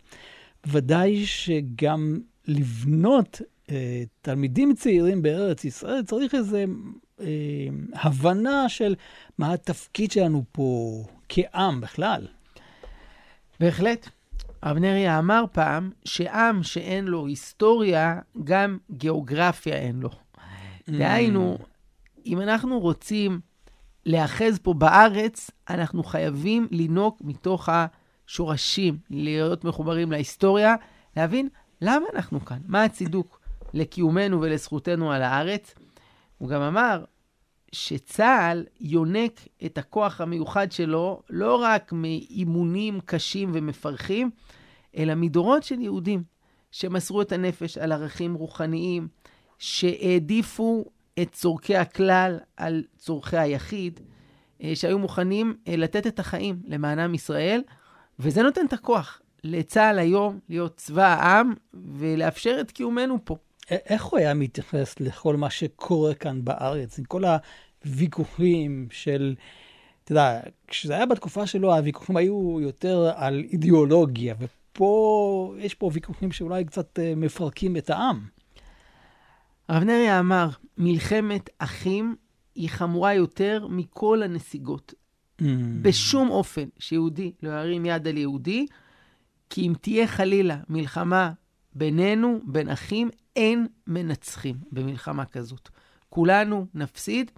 ודאי 0.67 1.25
שגם 1.25 2.19
לבנות 2.47 3.41
אה, 3.71 4.03
תלמידים 4.21 4.73
צעירים 4.73 5.21
בארץ 5.21 5.65
ישראל, 5.65 6.03
צריך 6.03 6.35
איזו 6.35 6.57
אה, 7.21 7.25
הבנה 7.93 8.69
של 8.69 8.95
מה 9.37 9.53
התפקיד 9.53 10.11
שלנו 10.11 10.43
פה 10.51 11.03
כעם 11.29 11.81
בכלל. 11.81 12.27
בהחלט. 13.59 14.09
אבנריה 14.63 15.19
אמר 15.19 15.45
פעם 15.51 15.91
שעם 16.05 16.63
שאין 16.63 17.05
לו 17.05 17.27
היסטוריה, 17.27 18.19
גם 18.43 18.77
גיאוגרפיה 18.91 19.75
אין 19.75 19.99
לו. 19.99 20.09
דהיינו, 20.97 21.57
אם 22.25 22.41
אנחנו 22.41 22.79
רוצים 22.79 23.39
להאחז 24.05 24.59
פה 24.59 24.73
בארץ, 24.73 25.51
אנחנו 25.69 26.03
חייבים 26.03 26.67
לנהוג 26.71 27.17
מתוך 27.21 27.69
השורשים, 27.71 28.97
להיות 29.09 29.63
מחוברים 29.63 30.11
להיסטוריה, 30.11 30.75
להבין 31.17 31.49
למה 31.81 32.05
אנחנו 32.15 32.45
כאן, 32.45 32.59
מה 32.67 32.83
הצידוק 32.83 33.39
לקיומנו 33.73 34.41
ולזכותנו 34.41 35.11
על 35.11 35.21
הארץ. 35.21 35.75
הוא 36.37 36.49
גם 36.49 36.61
אמר 36.61 37.03
שצה"ל 37.71 38.65
יונק 38.79 39.39
את 39.65 39.77
הכוח 39.77 40.21
המיוחד 40.21 40.71
שלו 40.71 41.21
לא 41.29 41.55
רק 41.55 41.93
מאימונים 41.93 42.99
קשים 43.05 43.51
ומפרכים, 43.53 44.31
אלא 44.97 45.15
מדורות 45.15 45.63
של 45.63 45.79
יהודים 45.79 46.23
שמסרו 46.71 47.21
את 47.21 47.31
הנפש 47.31 47.77
על 47.77 47.91
ערכים 47.91 48.33
רוחניים, 48.33 49.07
שהעדיפו 49.59 50.85
את 51.21 51.31
צורכי 51.31 51.75
הכלל 51.75 52.39
על 52.57 52.83
צורכי 52.97 53.37
היחיד, 53.37 53.99
אה, 54.63 54.71
שהיו 54.75 54.99
מוכנים 54.99 55.55
אה, 55.67 55.75
לתת 55.75 56.07
את 56.07 56.19
החיים 56.19 56.59
למענם 56.65 57.13
ישראל, 57.13 57.61
וזה 58.19 58.43
נותן 58.43 58.65
את 58.65 58.73
הכוח 58.73 59.21
לצה"ל 59.43 59.99
היום 59.99 60.39
להיות 60.49 60.77
צבא 60.77 61.07
העם 61.07 61.53
ולאפשר 61.73 62.57
את 62.61 62.71
קיומנו 62.71 63.17
פה. 63.23 63.35
איך 63.69 64.03
הוא 64.03 64.19
היה 64.19 64.33
מתייחס 64.33 64.99
לכל 64.99 65.35
מה 65.35 65.49
שקורה 65.49 66.13
כאן 66.13 66.45
בארץ, 66.45 66.99
עם 66.99 67.05
כל 67.05 67.23
הוויכוחים 67.85 68.87
של, 68.91 69.35
אתה 70.03 70.11
יודע, 70.11 70.39
כשזה 70.67 70.95
היה 70.95 71.05
בתקופה 71.05 71.47
שלו, 71.47 71.75
הוויכוחים 71.75 72.17
היו 72.17 72.57
יותר 72.61 73.11
על 73.15 73.43
אידיאולוגיה, 73.51 74.35
ופה, 74.39 75.55
יש 75.57 75.73
פה 75.73 75.89
ויכוחים 75.93 76.31
שאולי 76.31 76.65
קצת 76.65 76.99
אה, 76.99 77.13
מפרקים 77.15 77.77
את 77.77 77.89
העם. 77.89 78.38
הרב 79.69 79.83
נריה 79.83 80.19
אמר, 80.19 80.49
מלחמת 80.77 81.49
אחים 81.57 82.15
היא 82.55 82.69
חמורה 82.69 83.13
יותר 83.13 83.67
מכל 83.69 84.23
הנסיגות. 84.23 84.93
Mm. 85.41 85.43
בשום 85.81 86.29
אופן 86.29 86.67
שיהודי 86.79 87.31
לא 87.43 87.49
ירים 87.49 87.85
יד 87.85 88.07
על 88.07 88.17
יהודי, 88.17 88.65
כי 89.49 89.61
אם 89.61 89.73
תהיה 89.81 90.07
חלילה 90.07 90.57
מלחמה 90.69 91.31
בינינו, 91.75 92.39
בין 92.43 92.69
אחים, 92.69 93.09
אין 93.35 93.67
מנצחים 93.87 94.55
במלחמה 94.71 95.25
כזאת. 95.25 95.69
כולנו 96.09 96.65
נפסיד. 96.73 97.31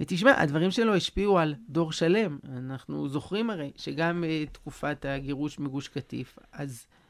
ותשמע, 0.00 0.40
הדברים 0.40 0.70
שלו 0.70 0.94
השפיעו 0.94 1.38
על 1.38 1.54
דור 1.68 1.92
שלם. 1.92 2.38
אנחנו 2.56 3.08
זוכרים 3.08 3.50
הרי 3.50 3.70
שגם 3.76 4.24
uh, 4.24 4.50
תקופת 4.52 5.04
הגירוש 5.08 5.58
מגוש 5.58 5.88
קטיף, 5.88 6.38
אז 6.52 6.86
אה, 6.90 7.03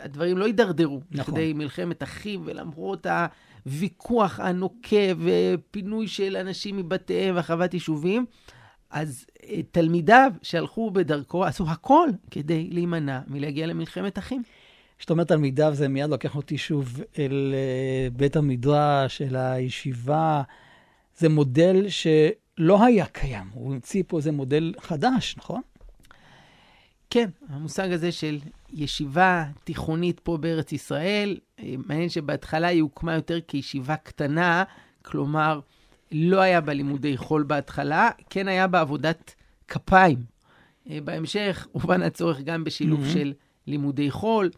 הדברים 0.00 0.38
לא 0.38 0.44
יידרדרו 0.44 1.00
נכון. 1.10 1.34
לכדי 1.34 1.52
מלחמת 1.52 2.02
אחים, 2.02 2.42
ולמרות 2.44 3.06
הוויכוח 3.66 4.40
הנוקב 4.40 5.18
ופינוי 5.18 6.08
של 6.08 6.36
אנשים 6.36 6.76
מבתיהם 6.76 7.34
והרחבת 7.34 7.74
יישובים, 7.74 8.26
אז 8.90 9.26
אה, 9.44 9.60
תלמידיו 9.70 10.32
שהלכו 10.42 10.90
בדרכו 10.90 11.44
עשו 11.44 11.64
הכל 11.68 12.08
כדי 12.30 12.68
להימנע 12.72 13.20
מלהגיע 13.26 13.66
למלחמת 13.66 14.18
אחים. 14.18 14.42
כשאתה 14.98 15.12
אומר 15.12 15.24
תלמידיו, 15.24 15.74
זה 15.74 15.88
מיד 15.88 16.10
לוקח 16.10 16.36
אותי 16.36 16.58
שוב 16.58 17.00
אל 17.18 17.54
אה, 17.54 18.08
בית 18.10 18.36
המדרש, 18.36 19.22
אל 19.22 19.36
הישיבה. 19.36 20.42
זה 21.18 21.28
מודל 21.28 21.86
שלא 21.88 22.84
היה 22.84 23.06
קיים, 23.06 23.46
הוא 23.52 23.72
המציא 23.72 24.02
פה 24.06 24.16
איזה 24.16 24.32
מודל 24.32 24.74
חדש, 24.80 25.34
נכון? 25.38 25.60
כן, 27.10 27.30
המושג 27.48 27.92
הזה 27.92 28.12
של 28.12 28.38
ישיבה 28.76 29.44
תיכונית 29.64 30.20
פה 30.20 30.36
בארץ 30.36 30.72
ישראל, 30.72 31.38
אה, 31.58 31.74
מעניין 31.86 32.08
שבהתחלה 32.08 32.66
היא 32.66 32.82
הוקמה 32.82 33.14
יותר 33.14 33.40
כישיבה 33.40 33.96
קטנה, 33.96 34.64
כלומר, 35.02 35.60
לא 36.12 36.40
היה 36.40 36.60
בה 36.60 36.72
לימודי 36.72 37.16
חול 37.16 37.42
בהתחלה, 37.42 38.10
כן 38.30 38.48
היה 38.48 38.66
בה 38.66 38.80
עבודת 38.80 39.34
כפיים. 39.68 40.18
אה, 40.90 40.98
בהמשך 41.04 41.66
הובן 41.72 42.02
הצורך 42.02 42.40
גם 42.40 42.64
בשילוב 42.64 43.04
mm-hmm. 43.04 43.12
של 43.12 43.32
לימודי 43.66 44.10
חול, 44.10 44.50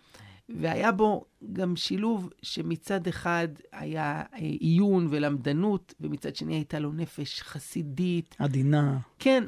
והיה 0.48 0.92
בו 0.92 1.24
גם 1.52 1.76
שילוב 1.76 2.30
שמצד 2.42 3.06
אחד 3.06 3.48
היה 3.72 4.22
אה, 4.34 4.38
עיון 4.38 5.06
ולמדנות, 5.10 5.94
ומצד 6.00 6.36
שני 6.36 6.54
הייתה 6.54 6.78
לו 6.78 6.92
נפש 6.92 7.42
חסידית. 7.42 8.36
עדינה. 8.38 8.98
כן, 9.18 9.44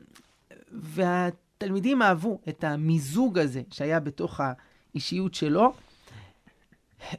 וה... 0.72 1.28
תלמידים 1.61 2.03
אהבו 2.03 2.40
את 2.49 2.64
המיזוג 2.64 3.38
הזה 3.38 3.62
שהיה 3.70 4.01
בתוך 4.01 4.40
האישיות 4.40 5.35
שלו, 5.35 5.73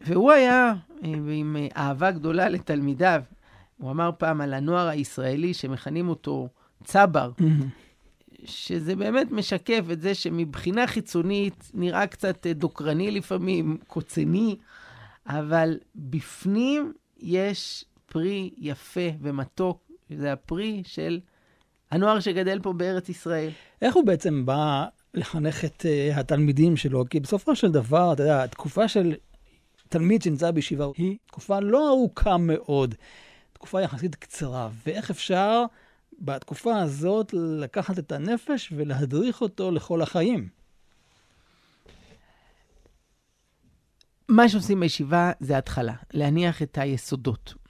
והוא 0.01 0.31
היה 0.31 0.73
אה, 1.03 1.09
עם 1.33 1.57
אהבה 1.77 2.11
גדולה 2.11 2.49
לתלמידיו. 2.49 3.23
הוא 3.77 3.91
אמר 3.91 4.11
פעם 4.17 4.41
על 4.41 4.53
הנוער 4.53 4.87
הישראלי 4.87 5.53
שמכנים 5.53 6.09
אותו 6.09 6.47
צבר, 6.83 7.31
שזה 8.45 8.95
באמת 8.95 9.31
משקף 9.31 9.83
את 9.91 10.01
זה 10.01 10.15
שמבחינה 10.15 10.87
חיצונית 10.87 11.71
נראה 11.73 12.07
קצת 12.07 12.47
דוקרני 12.47 13.11
לפעמים, 13.11 13.77
קוצני, 13.87 14.55
אבל 15.27 15.77
בפנים 15.95 16.93
יש 17.19 17.85
פרי 18.05 18.49
יפה 18.57 19.09
ומתוק, 19.21 19.91
זה 20.09 20.33
הפרי 20.33 20.83
של 20.85 21.19
הנוער 21.91 22.19
שגדל 22.19 22.59
פה 22.63 22.73
בארץ 22.73 23.09
ישראל. 23.09 23.49
איך 23.81 23.95
הוא 23.95 24.05
בעצם 24.05 24.45
בא 24.45 24.85
לחנך 25.13 25.65
את 25.65 25.85
uh, 25.85 26.19
התלמידים 26.19 26.77
שלו? 26.77 27.05
כי 27.09 27.19
בסופו 27.19 27.55
של 27.55 27.71
דבר, 27.71 28.13
אתה 28.13 28.23
יודע, 28.23 28.43
התקופה 28.43 28.87
של 28.87 29.15
תלמיד 29.89 30.21
שנמצא 30.21 30.51
בישיבה 30.51 30.85
היא 30.97 31.17
תקופה 31.27 31.59
לא 31.59 31.89
ארוכה 31.89 32.37
מאוד, 32.37 32.95
תקופה 33.53 33.81
יחסית 33.81 34.15
קצרה. 34.15 34.69
ואיך 34.85 35.09
אפשר 35.09 35.63
בתקופה 36.19 36.81
הזאת 36.81 37.33
לקחת 37.33 37.99
את 37.99 38.11
הנפש 38.11 38.73
ולהדריך 38.75 39.41
אותו 39.41 39.71
לכל 39.71 40.01
החיים? 40.01 40.49
מה 44.29 44.49
שעושים 44.49 44.79
בישיבה 44.79 45.31
זה 45.39 45.57
התחלה, 45.57 45.93
להניח 46.13 46.61
את 46.61 46.77
היסודות. 46.77 47.60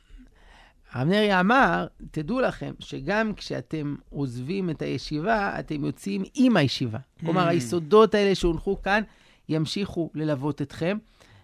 הרב 0.92 1.08
נריה 1.08 1.40
אמר, 1.40 1.88
תדעו 2.12 2.40
לכם 2.40 2.74
שגם 2.80 3.34
כשאתם 3.34 3.96
עוזבים 4.10 4.70
את 4.70 4.82
הישיבה, 4.82 5.60
אתם 5.60 5.86
יוצאים 5.86 6.24
עם 6.34 6.58
הישיבה. 6.58 7.00
כלומר, 7.20 7.46
Mm. 7.48 7.50
היסודות 7.50 8.16
האלה 8.16 8.36
שהונחו 8.36 8.82
כאן 8.82 9.04
ימשיכו 9.50 10.10
ללוות 10.14 10.62
אתכם, 10.62 10.98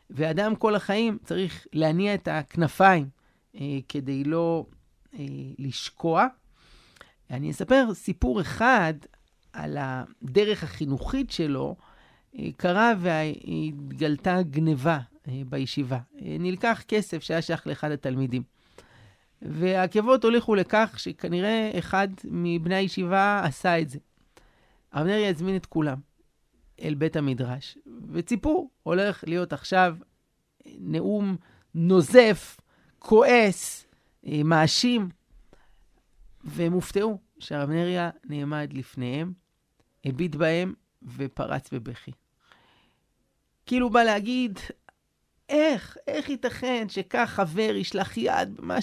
ואדם 0.09 0.55
כל 0.55 0.75
החיים 0.75 1.17
צריך 1.23 1.67
להניע 1.73 2.13
את 2.13 2.27
הכנפיים 2.27 3.09
אה, 3.55 3.61
כדי 3.89 4.23
לא 4.23 4.65
אה, 5.19 5.25
לשקוע. 5.59 6.27
אני 7.31 7.51
אספר 7.51 7.93
סיפור 7.93 8.41
אחד 8.41 8.93
על 9.53 9.77
הדרך 9.79 10.63
החינוכית 10.63 11.31
שלו. 11.31 11.75
אה, 12.39 12.47
קרה 12.57 12.93
והתגלתה 12.99 14.41
גניבה 14.41 14.99
אה, 15.27 15.41
בישיבה. 15.49 15.99
אה, 16.21 16.35
נלקח 16.39 16.83
כסף 16.87 17.23
שהיה 17.23 17.41
שייך 17.41 17.67
לאחד 17.67 17.91
התלמידים. 17.91 18.56
והעקבות 19.41 20.23
הוליכו 20.23 20.55
לכך 20.55 20.95
שכנראה 20.97 21.71
אחד 21.79 22.07
מבני 22.23 22.75
הישיבה 22.75 23.41
עשה 23.43 23.79
את 23.79 23.89
זה. 23.89 23.99
הרב 24.91 25.07
נריה 25.07 25.29
הזמין 25.29 25.55
את 25.55 25.65
כולם 25.65 25.97
אל 26.81 26.93
בית 26.95 27.15
המדרש, 27.15 27.77
וציפו, 28.11 28.69
הולך 28.83 29.23
להיות 29.27 29.53
עכשיו 29.53 29.97
נאום 30.65 31.37
נוזף, 31.75 32.57
כועס, 32.99 33.87
אה, 34.27 34.43
מאשים, 34.43 35.09
והם 36.43 36.73
הופתעו 36.73 37.17
שהרב 37.39 37.69
נריה 37.69 38.09
נעמד 38.23 38.73
לפניהם, 38.73 39.33
הביט 40.05 40.35
בהם 40.35 40.73
ופרץ 41.15 41.73
בבכי. 41.73 42.11
כאילו 43.65 43.89
בא 43.89 44.03
להגיד, 44.03 44.59
איך, 45.49 45.97
איך 46.07 46.29
ייתכן 46.29 46.89
שכך 46.89 47.29
חבר 47.29 47.75
ישלח 47.75 48.17
יד 48.17 48.55
במה 48.55 48.81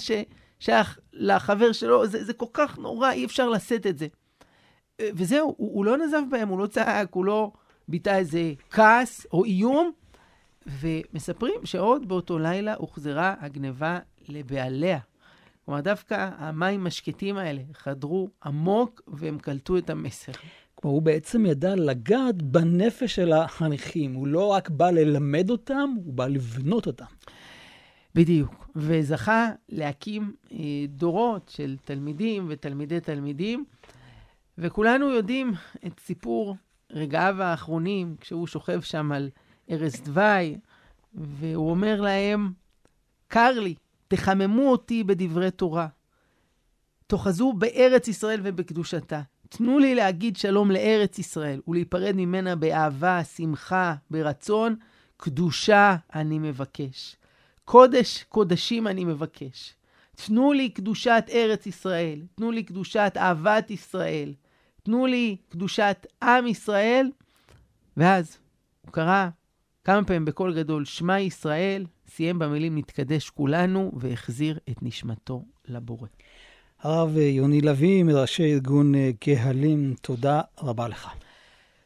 ששייך 0.61 0.98
לחבר 1.12 1.72
שלו? 1.72 2.07
זה, 2.07 2.24
זה 2.24 2.32
כל 2.32 2.46
כך 2.52 2.78
נורא, 2.78 3.12
אי 3.12 3.24
אפשר 3.24 3.48
לשאת 3.48 3.86
את 3.86 3.98
זה. 3.98 4.07
אה, 5.00 5.09
וזהו, 5.14 5.55
הוא, 5.57 5.74
הוא 5.74 5.84
לא 5.84 5.96
נזף 5.96 6.20
בהם, 6.30 6.48
הוא 6.48 6.59
לא 6.59 6.66
צעק, 6.66 7.14
הוא 7.14 7.24
לא 7.24 7.52
ביטא 7.88 8.16
איזה 8.16 8.52
כעס 8.70 9.26
או 9.32 9.44
איום, 9.44 9.92
ומספרים 10.66 11.61
שעוד 11.64 12.09
באותו 12.09 12.38
לילה 12.38 12.74
הוחזרה 12.74 13.34
הגניבה 13.40 13.98
לבעליה. 14.28 14.98
כלומר, 15.64 15.80
דווקא 15.80 16.30
המים 16.38 16.86
השקטים 16.86 17.36
האלה 17.36 17.62
חדרו 17.72 18.28
עמוק 18.44 19.02
והם 19.09 19.38
קלטו 19.38 19.78
את 19.78 19.90
המסר. 19.90 20.32
כלומר, 20.74 20.94
הוא 20.94 21.02
בעצם 21.02 21.46
ידע 21.46 21.74
לגעת 21.74 22.42
בנפש 22.42 23.14
של 23.14 23.32
החניכים. 23.32 24.14
הוא 24.14 24.26
לא 24.26 24.46
רק 24.46 24.70
בא 24.70 24.90
ללמד 24.90 25.50
אותם, 25.50 25.90
הוא 26.05 26.14
בא 26.14 26.26
לבנות 26.26 26.86
אותם. 26.86 27.05
בדיוק. 28.14 28.63
וזכה 28.76 29.50
להקים 29.68 30.34
אה, 30.52 30.58
דורות 30.88 31.48
של 31.48 31.76
תלמידים 31.84 32.46
ותלמידי 32.48 33.00
תלמידים, 33.00 33.64
וכולנו 34.58 35.10
יודעים 35.10 35.52
את 35.86 36.00
סיפור 36.00 36.56
רגעיו 36.90 37.42
האחרונים, 37.42 38.16
כשהוא 38.20 38.46
שוכב 38.46 38.80
שם 38.80 39.12
על 39.12 39.30
ערש 39.68 40.00
דווי, 40.00 40.56
והוא 41.14 41.70
אומר 41.70 42.00
להם, 42.00 42.52
קר 43.28 43.60
לי, 43.60 43.74
תחממו 44.08 44.70
אותי 44.70 45.04
בדברי 45.04 45.50
תורה. 45.50 45.88
תאחזו 47.06 47.52
בארץ 47.52 48.08
ישראל 48.08 48.40
ובקדושתה. 48.42 49.22
תנו 49.48 49.78
לי 49.78 49.94
להגיד 49.94 50.36
שלום 50.36 50.70
לארץ 50.70 51.18
ישראל 51.18 51.60
ולהיפרד 51.68 52.12
ממנה 52.16 52.56
באהבה, 52.56 53.24
שמחה, 53.24 53.94
ברצון. 54.10 54.76
קדושה 55.16 55.96
אני 56.14 56.38
מבקש. 56.38 57.16
קודש 57.64 58.22
קודשים 58.22 58.86
אני 58.86 59.04
מבקש. 59.04 59.74
תנו 60.16 60.52
לי 60.52 60.68
קדושת 60.68 61.24
ארץ 61.32 61.66
ישראל, 61.66 62.22
תנו 62.34 62.50
לי 62.50 62.62
קדושת 62.62 63.12
אהבת 63.16 63.70
ישראל, 63.70 64.34
תנו 64.82 65.06
לי 65.06 65.36
קדושת 65.48 66.06
עם 66.22 66.46
ישראל. 66.46 67.10
ואז 67.96 68.38
הוא 68.82 68.92
קרא 68.92 69.28
כמה 69.84 70.04
פעמים 70.04 70.24
בקול 70.24 70.54
גדול, 70.54 70.84
שמע 70.84 71.20
ישראל, 71.20 71.86
סיים 72.08 72.38
במילים 72.38 72.78
נתקדש 72.78 73.30
כולנו, 73.30 73.92
והחזיר 73.96 74.58
את 74.70 74.82
נשמתו 74.82 75.44
לבורא. 75.68 76.08
הרב 76.80 77.16
יוני 77.16 77.60
לביא, 77.60 78.02
מראשי 78.02 78.52
ארגון 78.52 78.94
אה, 78.94 79.10
קהלים, 79.20 79.94
תודה 80.02 80.40
רבה 80.62 80.88
לך. 80.88 81.08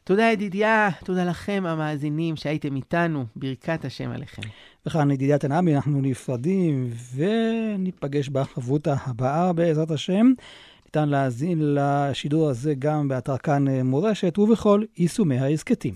תודה 0.09 0.23
ידידיה, 0.23 0.89
תודה 1.03 1.23
לכם 1.23 1.63
המאזינים 1.67 2.35
שהייתם 2.35 2.75
איתנו, 2.75 3.25
ברכת 3.35 3.85
השם 3.85 4.11
עליכם. 4.11 4.41
וכאן 4.85 5.11
ידידיית 5.11 5.43
הנעמי, 5.43 5.75
אנחנו 5.75 6.01
נפרדים 6.01 6.91
וניפגש 7.15 8.29
בחברותה 8.29 8.95
הבאה 9.05 9.53
בעזרת 9.53 9.91
השם. 9.91 10.31
ניתן 10.85 11.09
להאזין 11.09 11.59
לשידור 11.61 12.49
הזה 12.49 12.73
גם 12.79 13.07
באתר 13.07 13.37
כאן 13.37 13.67
אה, 13.67 13.83
מורשת 13.83 14.37
ובכל 14.37 14.83
יישומי 14.97 15.39
ההסכתים. 15.39 15.93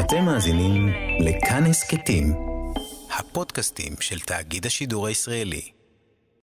אתם 0.00 0.24
מאזינים 0.24 0.88
לכאן 1.20 1.64
הסכתים, 1.64 2.34
הפודקאסטים 3.18 3.92
של 4.00 4.20
תאגיד 4.20 4.66
השידור 4.66 5.06
הישראלי. 5.06 5.81